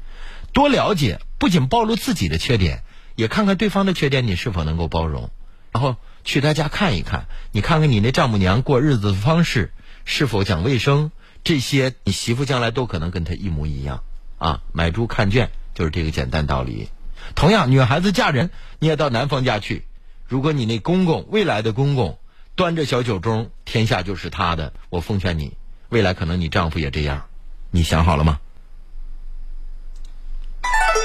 [0.53, 2.83] 多了解，不仅暴露自己的缺点，
[3.15, 5.31] 也看看对方的缺点，你是否能够包容。
[5.73, 9.73] 然后去他家看一看，你看看你那丈母娘过日子的方式
[10.05, 11.13] 是否讲卫生，
[11.45, 14.03] 这些你媳妇将来都可能跟他一模一样
[14.39, 14.61] 啊。
[14.73, 16.89] 买猪看圈就是这个简单道理。
[17.37, 19.87] 同样，女孩子嫁人，你也到男方家去。
[20.29, 22.19] 如果你那公公未来的公公
[22.57, 24.73] 端着小酒盅，天下就是他的。
[24.91, 25.57] 我奉劝你，
[25.89, 27.27] 未来可能你丈夫也这样，
[27.71, 28.41] 你想好了吗？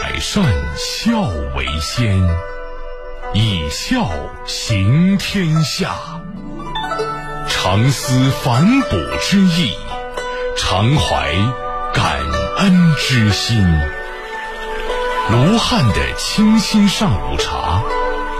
[0.01, 0.43] 百善
[0.75, 1.21] 孝
[1.55, 2.19] 为先，
[3.33, 4.09] 以孝
[4.47, 5.95] 行天下。
[7.47, 9.75] 常思反哺之意，
[10.57, 11.35] 常怀
[11.93, 12.19] 感
[12.57, 13.61] 恩之心。
[15.29, 17.83] 卢汉的清新上午茶。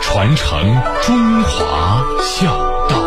[0.02, 2.58] 传承中华孝
[2.90, 3.02] 道。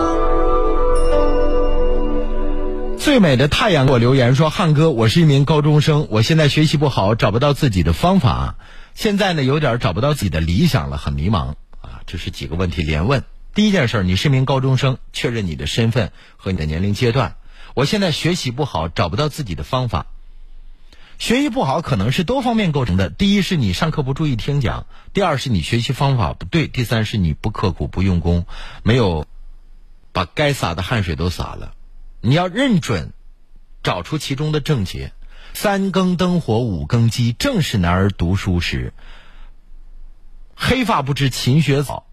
[2.99, 8.55] 最美的太阳给我留言说：“汉哥，我是一名高中生，我现在学习不好，找不到自己的方法，
[8.95, 13.23] 现在呢有点找不到自己的理想了，很迷茫啊。”这是几个问题连问。
[13.55, 17.37] 第一件事，你是一名高中生，确认你的身份和你的年龄阶段。
[17.75, 20.07] 我现在学习不好，找不到自己的方法。
[21.19, 23.09] 学习不好可能是多方面构成的。
[23.09, 28.47] 第一是你上课不注意听讲，第二是你学习方法不对，第三是你不刻苦不用功，
[28.83, 29.27] 没有
[30.13, 31.75] 把该洒的汗水都洒了。
[32.21, 33.13] 你要认准，
[33.83, 35.13] 找出其中的症结。
[35.53, 38.93] 三更灯火五更鸡，正是男儿读书时。
[40.57, 42.07] 黑发不知勤学早，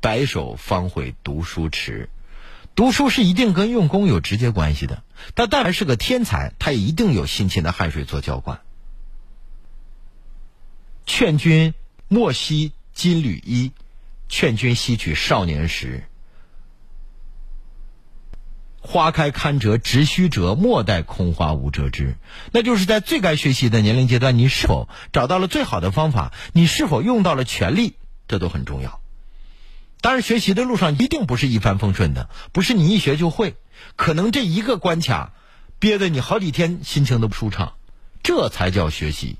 [0.00, 2.10] 白首方悔读书迟。
[2.78, 5.02] 读书是一定跟用功有直接关系的。
[5.34, 8.60] 他但凡是个天才，他也一定有辛勤的汗水做浇灌。
[11.04, 11.74] 劝君
[12.06, 13.72] 莫惜金缕衣，
[14.28, 16.04] 劝君惜取少年时。
[18.80, 22.14] 花开堪折直须折，莫待空花无折枝。
[22.52, 26.32] 那就是在最该学习的年龄阶段，你是否找到了最好的方法？
[26.52, 27.96] 你是否用到了全力？
[28.28, 29.00] 这都很重要。
[30.00, 33.56] 当然，学习的路上一定不是一帆风顺的，不是你一学就会。
[33.96, 35.32] 可能这一个关卡，
[35.78, 37.74] 憋得你好几天心情都不舒畅，
[38.22, 39.36] 这才叫学习。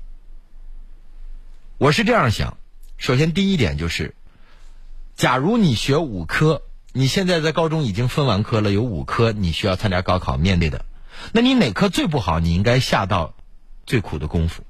[1.77, 2.57] 我是这样想：
[2.97, 4.15] 首先，第一点就是，
[5.15, 10.83] 假如你学五科，你现在在高中已经分完科了，有五科你需要参加高考面对的，
[11.31, 12.41] 那你哪科最不好？
[12.41, 13.33] 你应该下到
[13.85, 14.65] 最苦的功夫。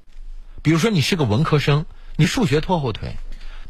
[0.62, 1.84] 比如说，你是个文科生，
[2.14, 3.16] 你数学拖后腿。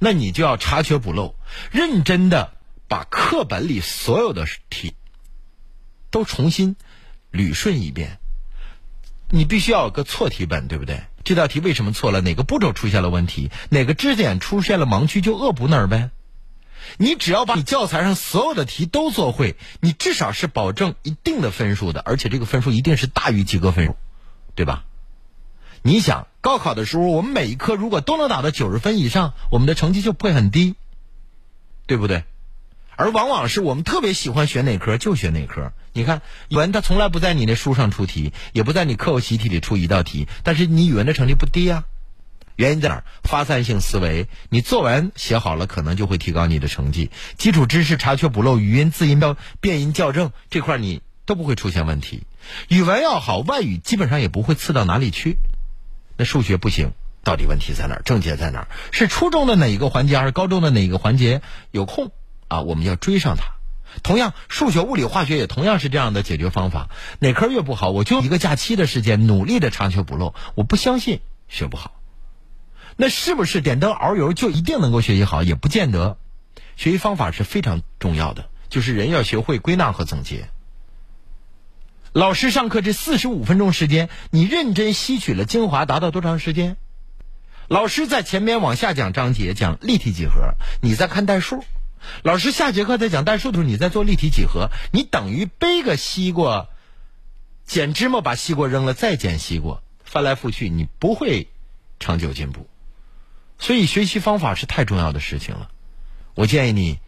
[0.01, 1.37] 那你就要查缺补漏，
[1.71, 2.55] 认真的
[2.89, 4.95] 把课本里所有的题
[6.11, 6.75] 都重新
[7.31, 8.19] 捋顺一遍。
[9.29, 11.05] 你必须要有个错题本，对不对？
[11.23, 12.21] 这道题为什么错了？
[12.21, 13.51] 哪个步骤出现了问题？
[13.69, 16.11] 哪个知识点出现了盲区，就恶补哪儿呗。
[16.97, 23.97] 你只要把你教材上所有的题都做会，你至少是保证一定的分数的，而且这个分数一定是大于及格分数，
[24.55, 24.85] 对吧？
[25.83, 30.75] 你想高考的时候，我们每一科如果都能达到九十分以上，我们的成绩就不会很低，
[31.87, 32.25] 对不对？
[32.97, 35.73] 而往往是我们特别喜欢学哪科就学哪科。
[35.93, 41.85] 你看语文，它从来不在你那书上出题，也不在你课后习题里出一道题，但是你语文的成绩不低呀。
[42.57, 43.05] 原因在哪儿？
[43.23, 47.11] 发散性思维，你作文写好了，可能就会提高你的成绩。
[47.39, 52.25] 基础知识查缺补漏，语音、字音标、变音校正这块你都不会出现问题。
[52.69, 55.39] 语文要好，外语基本上也不会次到哪里去。
[56.21, 56.93] 那数学不行，
[57.25, 58.03] 到底问题在哪儿？
[58.05, 58.69] 症结在哪儿？
[58.91, 61.41] 是初中的哪一个环节，还是高中的哪一个环节
[61.71, 62.13] 有空
[62.47, 62.61] 啊？
[62.61, 63.55] 我们要追上它。
[64.03, 66.91] 同样，数学、物理、化学也同样是这样的解决方法。
[67.21, 70.35] 哪科越不好，我就一个假期的时间努力的查缺补漏。
[70.55, 71.99] 我不相信学不好。
[72.99, 75.43] 那是不是点灯熬油就一定能够学习好？
[75.43, 76.19] 也不见得。
[76.77, 80.51] 学习方法是非常重要的，就是人要学会归纳和总结。
[82.13, 86.77] 老师上课这四十五分钟时间，你认真吸取了精华，达到多长时间？
[87.69, 91.63] 老师在前面往下讲章节，讲立体几何，你在看代数。
[92.25, 96.67] 老师下节课在讲代数的时候，你在做立体几何，你等于背个西瓜，
[97.65, 101.49] 捡芝麻把西瓜扔了，再捡西瓜，翻来覆去，你不会
[102.01, 102.69] 长久进步。
[103.61, 105.71] 所以学习方法是太重要的事情了。
[106.35, 106.99] 我建议你，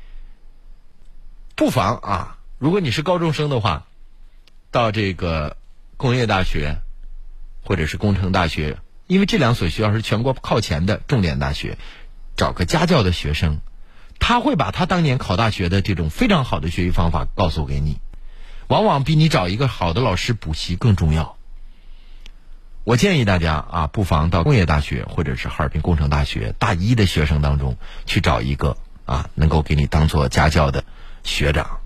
[1.56, 3.88] 不妨啊，如果你是高中生的话。
[4.72, 5.58] 到这个
[5.98, 6.78] 工业大学，
[7.62, 11.76] 或者是工程大学，因为这两所学校是全国靠前的重点大学，
[12.36, 13.60] 找个家教的学生，
[14.18, 18.00] 他会把他当年考大学的这种非常好的学习方法告诉给你，
[18.66, 21.36] 往往比你找一个好的老师补习更重要。
[22.84, 30.82] 我建议大家啊，不妨到工业大学或者是哈尔滨工程大学大一的学生当中去找一个啊，能够给你当做家教的
[31.24, 31.81] 学长。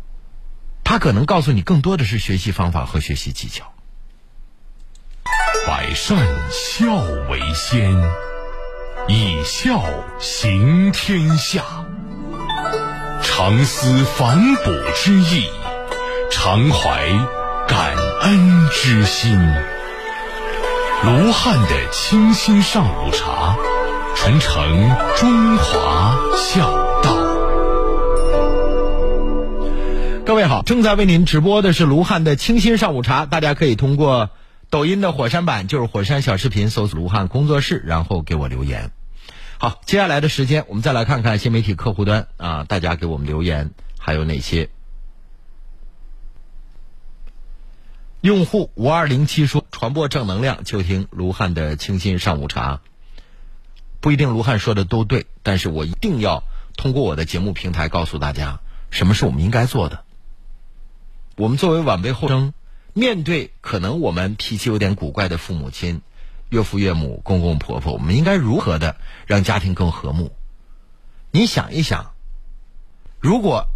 [0.89, 3.72] 他可能告诉你更多的是学习方法和学习技巧。
[5.66, 6.16] 百善
[6.49, 6.95] 孝
[7.28, 7.93] 为先，
[9.09, 9.82] 以孝
[10.20, 11.64] 行天下。
[13.20, 15.50] 常思反哺之意，
[16.30, 17.08] 常怀
[17.67, 19.37] 感恩之心。
[21.03, 23.57] 卢汉的清新上午茶，
[24.14, 26.96] 传承中华孝
[30.27, 34.31] 各位好，正在为您直播的是卢汉的清新上午茶，大家可以通过
[34.71, 38.91] 抖音的火山版，就是火山小视频，搜索卢汉工作室，然后给我留言。
[39.59, 43.71] 好，接下来的时间，我们再来看看新媒体客户端啊，大家给我们留言
[44.01, 44.69] 还有哪些？
[48.21, 52.81] 用户五二零七说：“传播正能量，就听卢汉的清新上午茶。”
[54.03, 56.43] 不一定卢汉说的都对，但是我一定要
[56.77, 58.59] 通过我的节目平台告诉大家，
[58.91, 60.03] 什么是我们应该做的。
[61.37, 62.54] 我们作为晚辈后生，
[62.95, 66.00] 面对可能我们脾气有点古怪的父母亲、
[66.49, 68.96] 岳父岳母、公公婆婆，我们应该如何的
[69.26, 70.34] 让家庭更和睦？
[71.30, 72.14] 你想一想，
[73.21, 73.67] 如果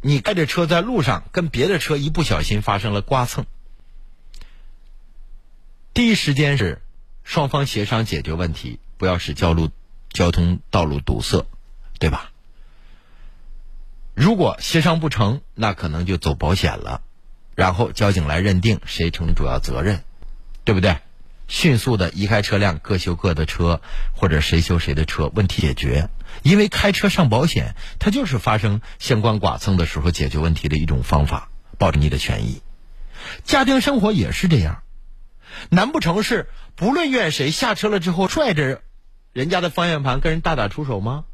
[0.00, 3.46] 你开着车在路上跟别的车一不小心发生了刮蹭，
[5.92, 6.82] 第一时间是
[7.24, 9.70] 双方协商解决问题，不要使交路
[10.10, 11.44] 交通道路堵塞，
[11.98, 12.30] 对吧？
[14.14, 17.02] 如果协商不成，那可能就走保险了，
[17.54, 20.02] 然后交警来认定谁承主要责任，
[20.64, 20.98] 对不对？
[21.48, 23.80] 迅速的移开车辆，各修各的车，
[24.14, 26.08] 或者谁修谁的车，问题解决。
[26.42, 32.62] 因为开车上保险，它就是发生相关剐蹭的时候解决问题的一种方法，保证你的权益。
[33.42, 34.82] 家庭生活也是这样，
[35.70, 38.82] 难不成是不论怨谁下车了之后拽着
[39.32, 41.24] 人家的方向盘跟人大打出手吗？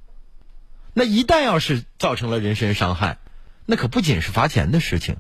[0.99, 3.19] 那一旦要是造成了人身伤害，
[3.67, 5.19] 那可不仅是罚钱的事情。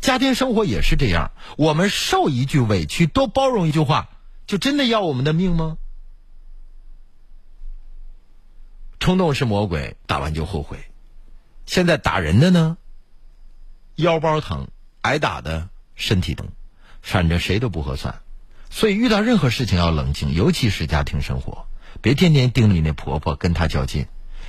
[0.00, 4.10] 家庭生活也是这样，我们受一句委屈，多包容一句话，
[4.46, 5.78] 就真的要我们的命吗？
[9.00, 10.78] 冲动是魔鬼，打完就后悔。
[11.64, 12.76] 现在打人的呢，
[13.94, 14.68] 腰包疼，
[15.00, 16.48] 挨打的身体疼，
[17.00, 18.20] 反正谁都不合算。
[18.68, 21.66] 所以遇到任何事情要冷静，尤其是家庭生活，
[22.02, 24.06] 别天天盯着你那婆婆跟她较劲，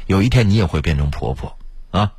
[0.09, 1.55] 有一天你也会变成婆婆
[1.91, 2.13] 啊！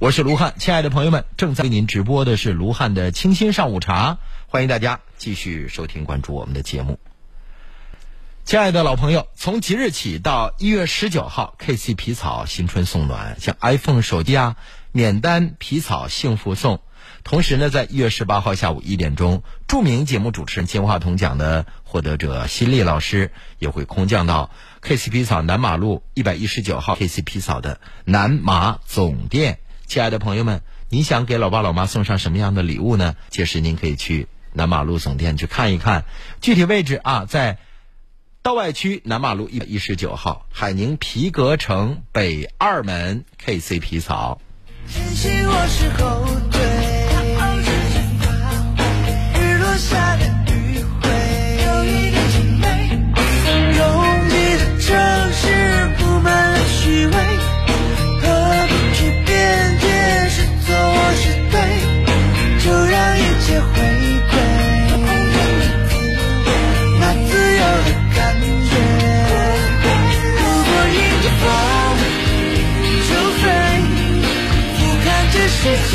[0.00, 4.18] 我是卢汉，亲爱的朋友们，正在为您直播的是卢汉的清新上午茶，
[4.48, 6.98] 欢迎大家继续收听关注我们的节目。
[8.44, 14.56] 亲爱的老朋友，从即日起到一月十九号，KC 皮草新春送暖，像 iPhone 手机啊，
[14.90, 16.80] 免单皮草幸福送。
[17.22, 23.30] 同时呢，在一月十八号下午一点钟，著名节目主持人金话筒奖的获得者辛丽老师
[23.60, 24.50] 也会空降到
[24.84, 29.58] KC 皮草南马路一百一十九号 KC 皮草的南马总店。
[29.86, 33.16] 亲爱的朋友们，你想给老爸老妈送上什么样的礼物呢？
[33.30, 36.04] 届时您可以去南马路总店去看一看，
[36.42, 37.56] 具体位置啊，在。
[38.42, 44.38] 道外区南马路一百一十九号海宁皮革城北二门 KC 皮草。
[44.86, 46.60] 牵起我是后退，
[49.40, 50.33] 日落下的
[63.60, 63.72] 回
[64.30, 64.32] 归
[67.00, 68.72] 那自由的感觉。
[70.36, 71.42] 如果迎着风
[73.08, 73.10] 就
[73.40, 73.44] 飞。
[74.76, 75.60] 俯瞰这世
[75.92, 75.94] 界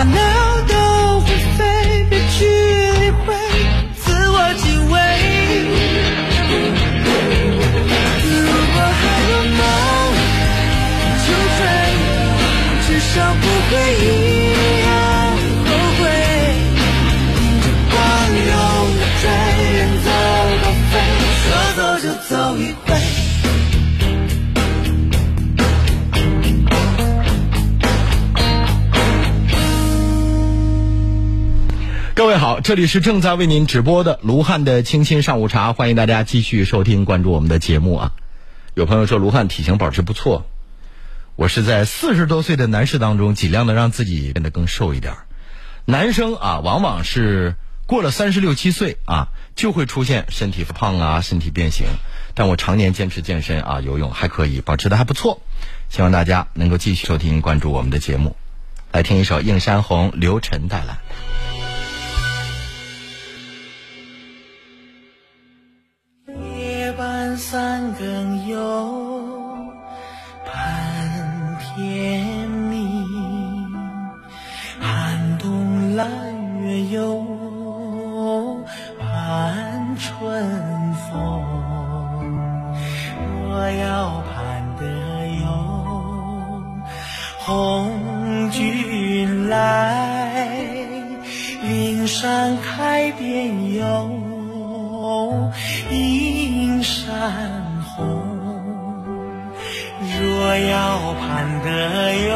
[0.00, 0.18] 烦恼
[0.66, 1.26] 都会
[1.58, 3.34] 飞，别去理会
[3.98, 4.96] 自我敬畏。
[8.24, 8.32] 如
[8.72, 9.60] 果还有梦
[11.26, 11.28] 就
[11.58, 11.60] 追，
[12.86, 13.12] 至少
[13.42, 14.04] 不会遗
[32.70, 38.12] 这里是正在为您直播的卢汉的清新上午茶，欢迎大家继续收听关注我们的节目啊。
[38.74, 40.46] 有朋友说卢汉体型保持不错，
[41.34, 45.26] 我是在四十多岁的男士当中尽量的让自己变得更瘦一点儿。
[45.84, 47.56] 男生啊，往往是
[47.88, 51.88] 过了三十六七岁啊，就会出现身体胖啊、身体变形。
[52.34, 55.42] 但我常年坚持健身啊、游泳，还可以保持的还不错。
[55.88, 58.36] 希望大家能够继续收听关注我们的节目，
[58.92, 61.00] 来听一首映山红刘晨带来。
[76.88, 77.24] 有
[78.98, 81.10] 盼春风。
[83.48, 84.84] 若要盼得
[85.42, 85.44] 有
[87.40, 90.46] 红军来，
[91.62, 94.08] 岭上开遍有
[95.90, 97.12] 映山
[97.96, 98.22] 红。
[100.20, 101.68] 若要盼得
[102.28, 102.30] 有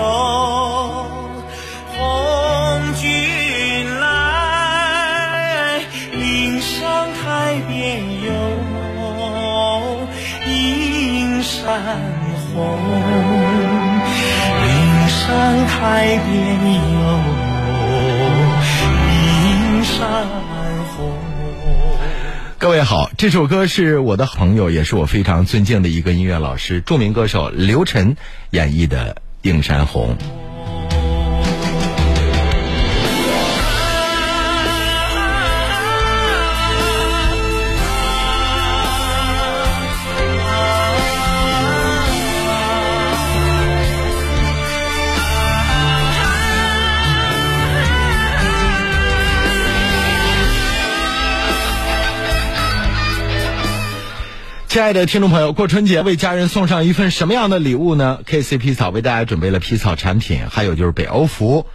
[11.64, 11.80] 山
[12.52, 12.78] 红。
[14.64, 16.62] 岭山开遍
[16.92, 17.20] 哟
[19.08, 20.26] 映山
[20.94, 21.16] 红。
[22.58, 28.18] 各位好，这首歌是我的朋友，也是我非常尊敬的一个音乐老师，著名歌手刘晨
[28.50, 29.16] 演绎的
[29.48, 30.18] 《映山红》。
[54.74, 61.68] 亲爱的听众朋友，过春节为家人送上一份什么样的礼物呢？KC 皮草为大家准备了皮草产品，还有就是北欧服。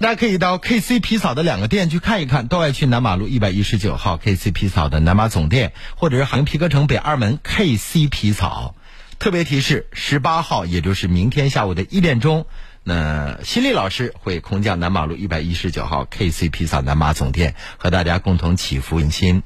[0.00, 8.74] 大家可以到 KC 皮草的两个店去看一看，都爱去南马路一百一十九号 KC 皮草的南马总店，或者是海宁皮革城北二门 KC 皮草。
[9.20, 12.46] 特别提示：十八号，也就是明天下午的一点钟，
[12.82, 19.44] 那新丽老师会空降南马路一百一十九号 KC 皮草南马总店，和大家共同祈福迎新。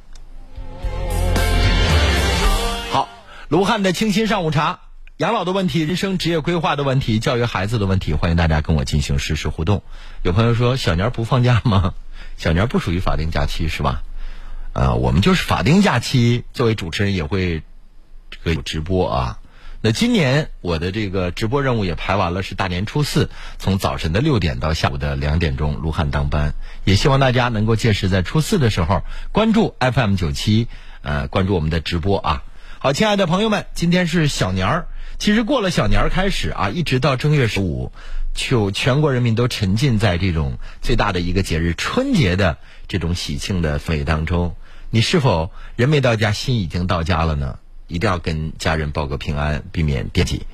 [3.48, 4.80] 卢汉的清新上午茶，
[5.18, 9.84] 养老的问题、人生职业规划的问题、教育孩子的问题，欢迎大家跟我进行实时互动。
[10.24, 11.94] 有朋友说小年不放假吗？
[12.36, 14.02] 小年不属于法定假期是吧？
[14.72, 17.62] 呃，我们就是法定假期，作为主持人也会
[18.44, 19.38] 这个直播啊。
[19.80, 26.54] 那今年我的这个直播任务也排完了，是大年初四，从早晨的六点到下午的两点钟，卢汉当班。
[26.82, 30.66] 也希望大家能够届时在初四的时候关注 FM 九七，
[31.02, 32.42] 呃，关注我们的直播啊。
[32.86, 34.86] 好，亲爱的朋友们，今天是小年儿。
[35.18, 37.90] 其实过了小年儿开始啊，一直到正月十五，
[38.32, 44.54] 就全国人民都沉浸在这种最大的一个节日春节的这种喜庆的氛围当中。
[44.90, 47.58] 你是否人没到家，心已经到家了呢？
[47.88, 50.46] 一定要跟家人报个平安，避免惦记。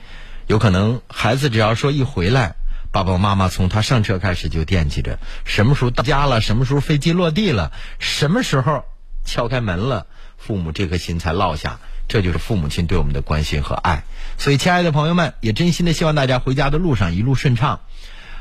[0.47, 2.55] 有可能孩子只要说一回来，
[2.91, 8.87] 爸爸妈妈从他上车开始就惦记着什么时候到家了，什么时候飞机落地了，什么时候
[9.23, 10.07] 敲开门了，
[10.39, 11.79] 父母这颗心才落下。
[12.13, 14.05] 这就是父母亲对我们的关心和爱，
[14.37, 17.81] 所以，亲爱的朋友们，也真心的希望大家回家的路上一路顺畅。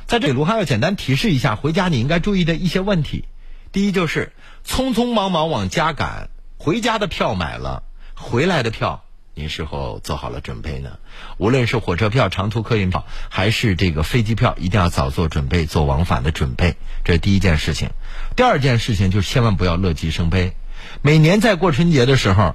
[0.07, 3.23] 在这里，卢汉要简单提示一下，回家你应该注意的一些问题。
[3.71, 4.33] 第一，就是
[4.67, 6.27] 匆匆忙忙往家赶，
[6.57, 7.83] 回家的票买了，
[8.13, 10.97] 回来的票您是否做好了准备呢？
[11.37, 16.75] 无论是火车票、长途客运票，还是这个飞机票，一定要早做准备，做往返的准备。
[17.05, 17.91] 这是第一件事情。
[18.35, 20.57] 第二件事情就是千万不要乐极生悲。
[21.01, 22.53] 每年在过春节的时候。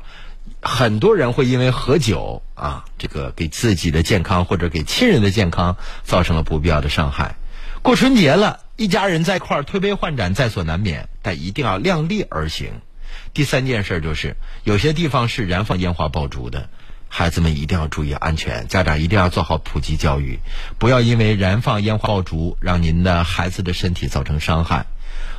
[0.66, 7.36] 很多人会因为喝酒啊，这个给自己的健康或者给亲人的健康造成了不必要的伤害。
[7.82, 12.72] 过春节了，一家人在一块儿推杯换盏在所难免，但一定要量力而行。
[13.32, 16.68] 第三件事就是，有些地方是燃放烟花爆竹的，
[17.09, 20.40] 孩子们一定要注意安全，家长一定要做好普及教育，
[20.78, 24.86] 不要因为燃放烟花爆竹让您的孩子的身体造成伤害。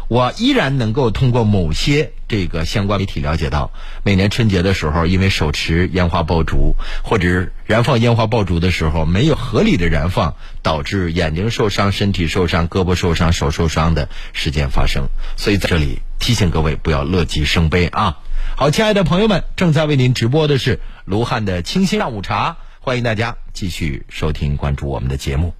[0.07, 3.71] 我依然能够通过某些这个相关媒体了解到，
[4.03, 15.07] 每年春节的时候，因为手持烟花爆竹或者燃放烟花爆竹的时候没有合理的燃放，导致眼睛受伤、身体受伤、胳膊受伤、手受伤的事件发生。
[15.35, 18.19] 所以在这里提醒各位不要乐极生悲啊！
[18.55, 25.53] 好，亲爱的朋友们，正在为您直播的是卢汉的清新上午茶，欢迎大家继续收听、关注我们的节目。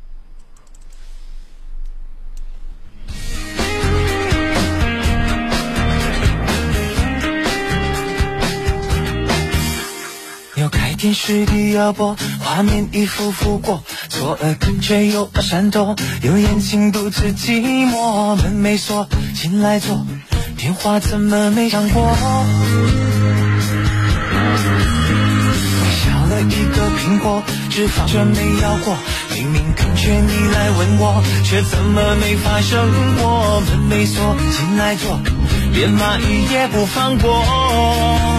[11.08, 20.06] 电视机要播，画面一幅幅过，错了感觉又要闪躲，有眼睛独自寂寞，门没锁，进来坐，
[20.58, 22.14] 电话怎么没响过？
[25.96, 28.98] 削了一个苹果，只放着没咬过，
[29.34, 32.86] 明明感觉你来吻我，却怎么没发生
[33.22, 33.62] 过？
[33.62, 35.22] 门没锁，进来坐，
[35.72, 38.36] 连蚂蚁也不放过。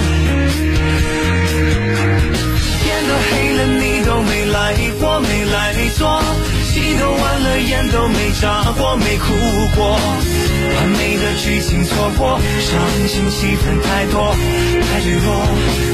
[4.68, 6.20] 来过，没来坐。
[6.68, 9.32] 戏都完了，眼都没眨过，没哭
[9.74, 9.98] 过。
[10.76, 12.78] 完美的剧情错过，伤
[13.08, 14.36] 心戏份太多，
[14.84, 15.40] 太脆弱，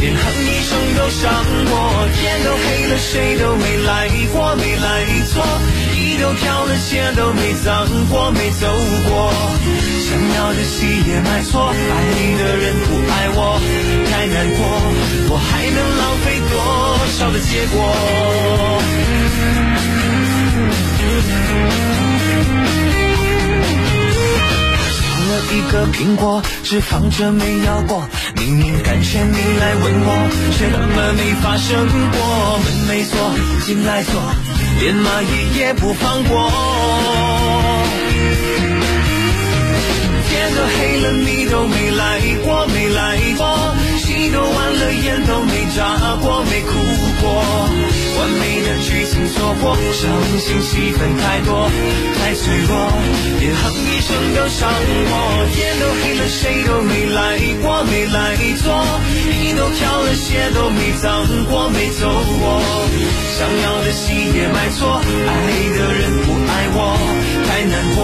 [0.00, 1.30] 连哼一声都伤
[1.70, 2.08] 我。
[2.18, 5.40] 天都黑了，谁都没来过，没来错。
[6.24, 8.66] 都挑了，鞋都没脏过，没走
[9.10, 9.30] 过。
[10.08, 11.74] 想要的戏也买错，爱
[12.16, 13.60] 你的人不爱我，
[14.10, 14.58] 太难过。
[15.28, 16.56] 我还能浪费多
[17.18, 17.76] 少的结果？
[24.96, 28.08] 少了一个苹果，只放着没咬过。
[28.36, 30.08] 明明感觉你来吻我，
[30.56, 32.58] 却怎么没发生过？
[32.64, 33.12] 门没锁，
[33.66, 34.53] 进来坐。
[34.80, 36.50] 连蚂蚁也不放过。
[40.28, 43.74] 天都黑了，你都没来过，没来过。
[43.98, 46.72] 戏都完了，眼都没眨过，没哭
[47.22, 47.24] 过。
[48.24, 50.08] 完美的剧情错过，伤
[50.40, 51.68] 心戏份太多，
[52.16, 52.88] 太脆弱，
[53.38, 55.44] 连哼一声都伤我。
[55.52, 58.34] 天都黑了，谁都没来过，没来
[58.64, 58.72] 坐。
[59.28, 62.08] 衣都挑了，鞋都没脏过，没走
[62.40, 62.64] 过。
[63.36, 65.30] 想要的戏也买错，爱
[65.76, 66.96] 的人不爱我，
[67.44, 68.00] 太难过。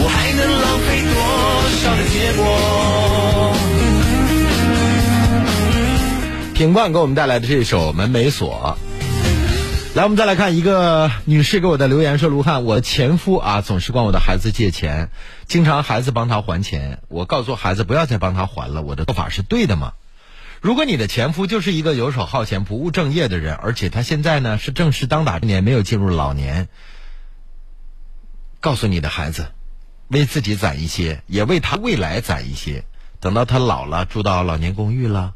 [0.00, 1.20] 我还能浪费多
[1.82, 2.40] 少的结果？
[6.54, 8.74] 品冠给我们带来的这首《门没锁》。
[10.00, 15.10] 来，我们再来看一个女士给我的留言，说：“卢汉，我前夫啊，总是管我的孩子借钱，
[15.46, 18.80] 经常孩子帮他还钱，我告诉孩子不要再帮他还了。
[18.80, 19.92] 我的做法是对的吗？
[20.62, 26.68] 如果你的前夫就是一个游手好闲、不务正业的人，而且他现在呢是正是当打之年，没有进入老年，
[28.60, 29.48] 告诉你的孩子，
[30.08, 32.86] 为自己攒一些，也为他未来攒一些，
[33.20, 35.34] 等到他老了，住到老年公寓了。”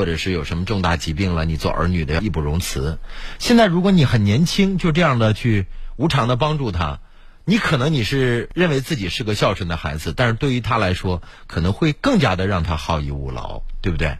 [0.00, 2.98] 或者是有什么重大疾病了，你做儿女的义不容辞。
[3.38, 5.66] 现在如果你很年轻，就这样的去
[5.96, 7.00] 无偿的帮助他，
[7.44, 14.16] 你可能你是认为自己是个孝顺的孩子，但是对于他来说，可能会更加的让他好逸恶劳，对不对？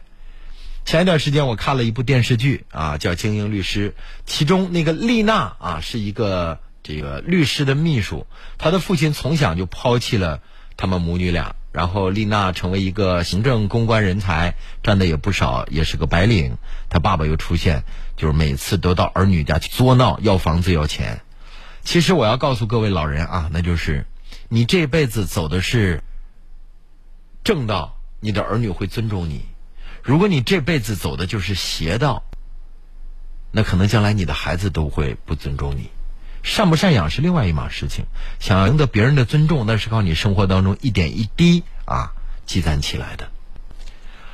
[0.85, 3.89] 前一段时间我看了一部电视剧啊，叫《精英律师》，
[4.27, 8.27] 其中那个丽娜啊是一个这个律师的秘书，
[8.59, 10.41] 她的父亲从小就抛弃了
[10.77, 11.55] 他们母女俩。
[11.71, 16.57] 然后丽娜成为一个行政公关人才，赚的也不少，也是个白领。
[16.89, 17.83] 她爸爸又出现，
[18.17, 21.21] 就是每次都到儿女家去作闹，要房子要钱。
[21.83, 24.05] 其实我要告诉各位老人啊，那就是
[24.49, 26.03] 你这辈子走的是
[27.43, 29.45] 正道，你的儿女会尊重你；
[30.03, 32.23] 如果你这辈子走的就是邪道，
[33.51, 35.89] 那可能将来你的孩子都会不尊重你。
[36.43, 38.05] 赡不赡养是另外一码事情，
[38.39, 42.13] 想要赢得别人的尊重，那是靠你生活当中一点一滴啊
[42.45, 43.29] 积攒起来的。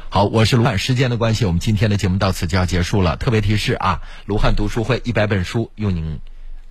[0.09, 3.17] 好，我是卢汉，时间的关系，我们今天的节目到此就要结束了。
[3.17, 6.19] 特别提示啊，卢汉读书会一百本书，用您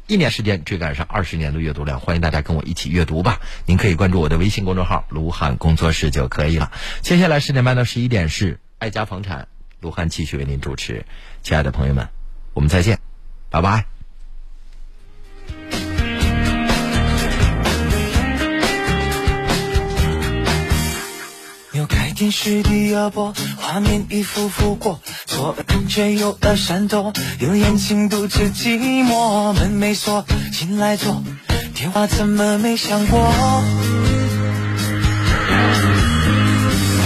[0.06, 3.40] 一年时间追赶上二十年的阅读量，欢迎大家跟我一起阅读吧。
[3.66, 6.72] 您可以关注我的微信公众号“卢汉工作室”就可以了。
[7.02, 9.48] 接下来十点半到十一点是爱家房产，
[9.80, 11.04] 卢汉继续为您主持。
[11.42, 12.08] 亲爱的朋友们，
[12.54, 12.98] 我们再见，
[13.50, 13.95] 拜拜。
[21.76, 31.22] 又开电视第二播，画面一幅幅过，错恩却右耳闪躲，有眼睛独自寂寞，门没锁，进来坐，
[31.74, 33.30] 电话怎么没响过？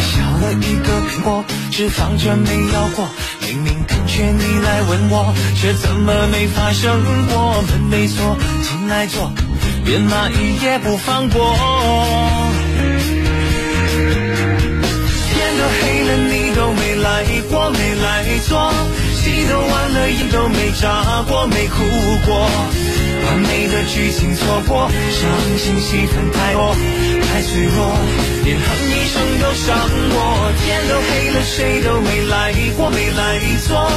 [0.04, 3.08] 削了一个苹果，脂肪却没咬过，
[3.40, 7.60] 明明感觉你来吻我，却怎么没发生过？
[7.62, 9.32] 门没锁，进来坐，
[9.84, 11.56] 连蚂蚁也不放过。
[17.00, 18.72] 来过，没来坐，
[19.14, 21.82] 戏都完了，眼都没眨过，没哭
[22.26, 22.48] 过，
[23.26, 26.74] 完美的剧情错过，伤心戏份太多，
[27.26, 27.96] 太脆弱，
[28.44, 29.76] 连哼一声都伤
[30.12, 30.52] 我。
[30.62, 33.90] 天都黑了，谁都没来过，没来坐，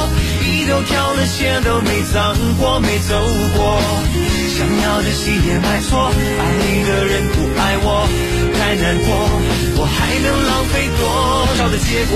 [0.66, 3.20] 都挑了，鞋都没脏过，没走
[3.56, 3.80] 过，
[4.56, 6.42] 想要的戏也买错，爱
[6.86, 8.08] 的人不爱我。
[8.58, 9.06] 太难过，
[9.76, 11.02] 我还能浪费多
[11.58, 12.14] 少的结果？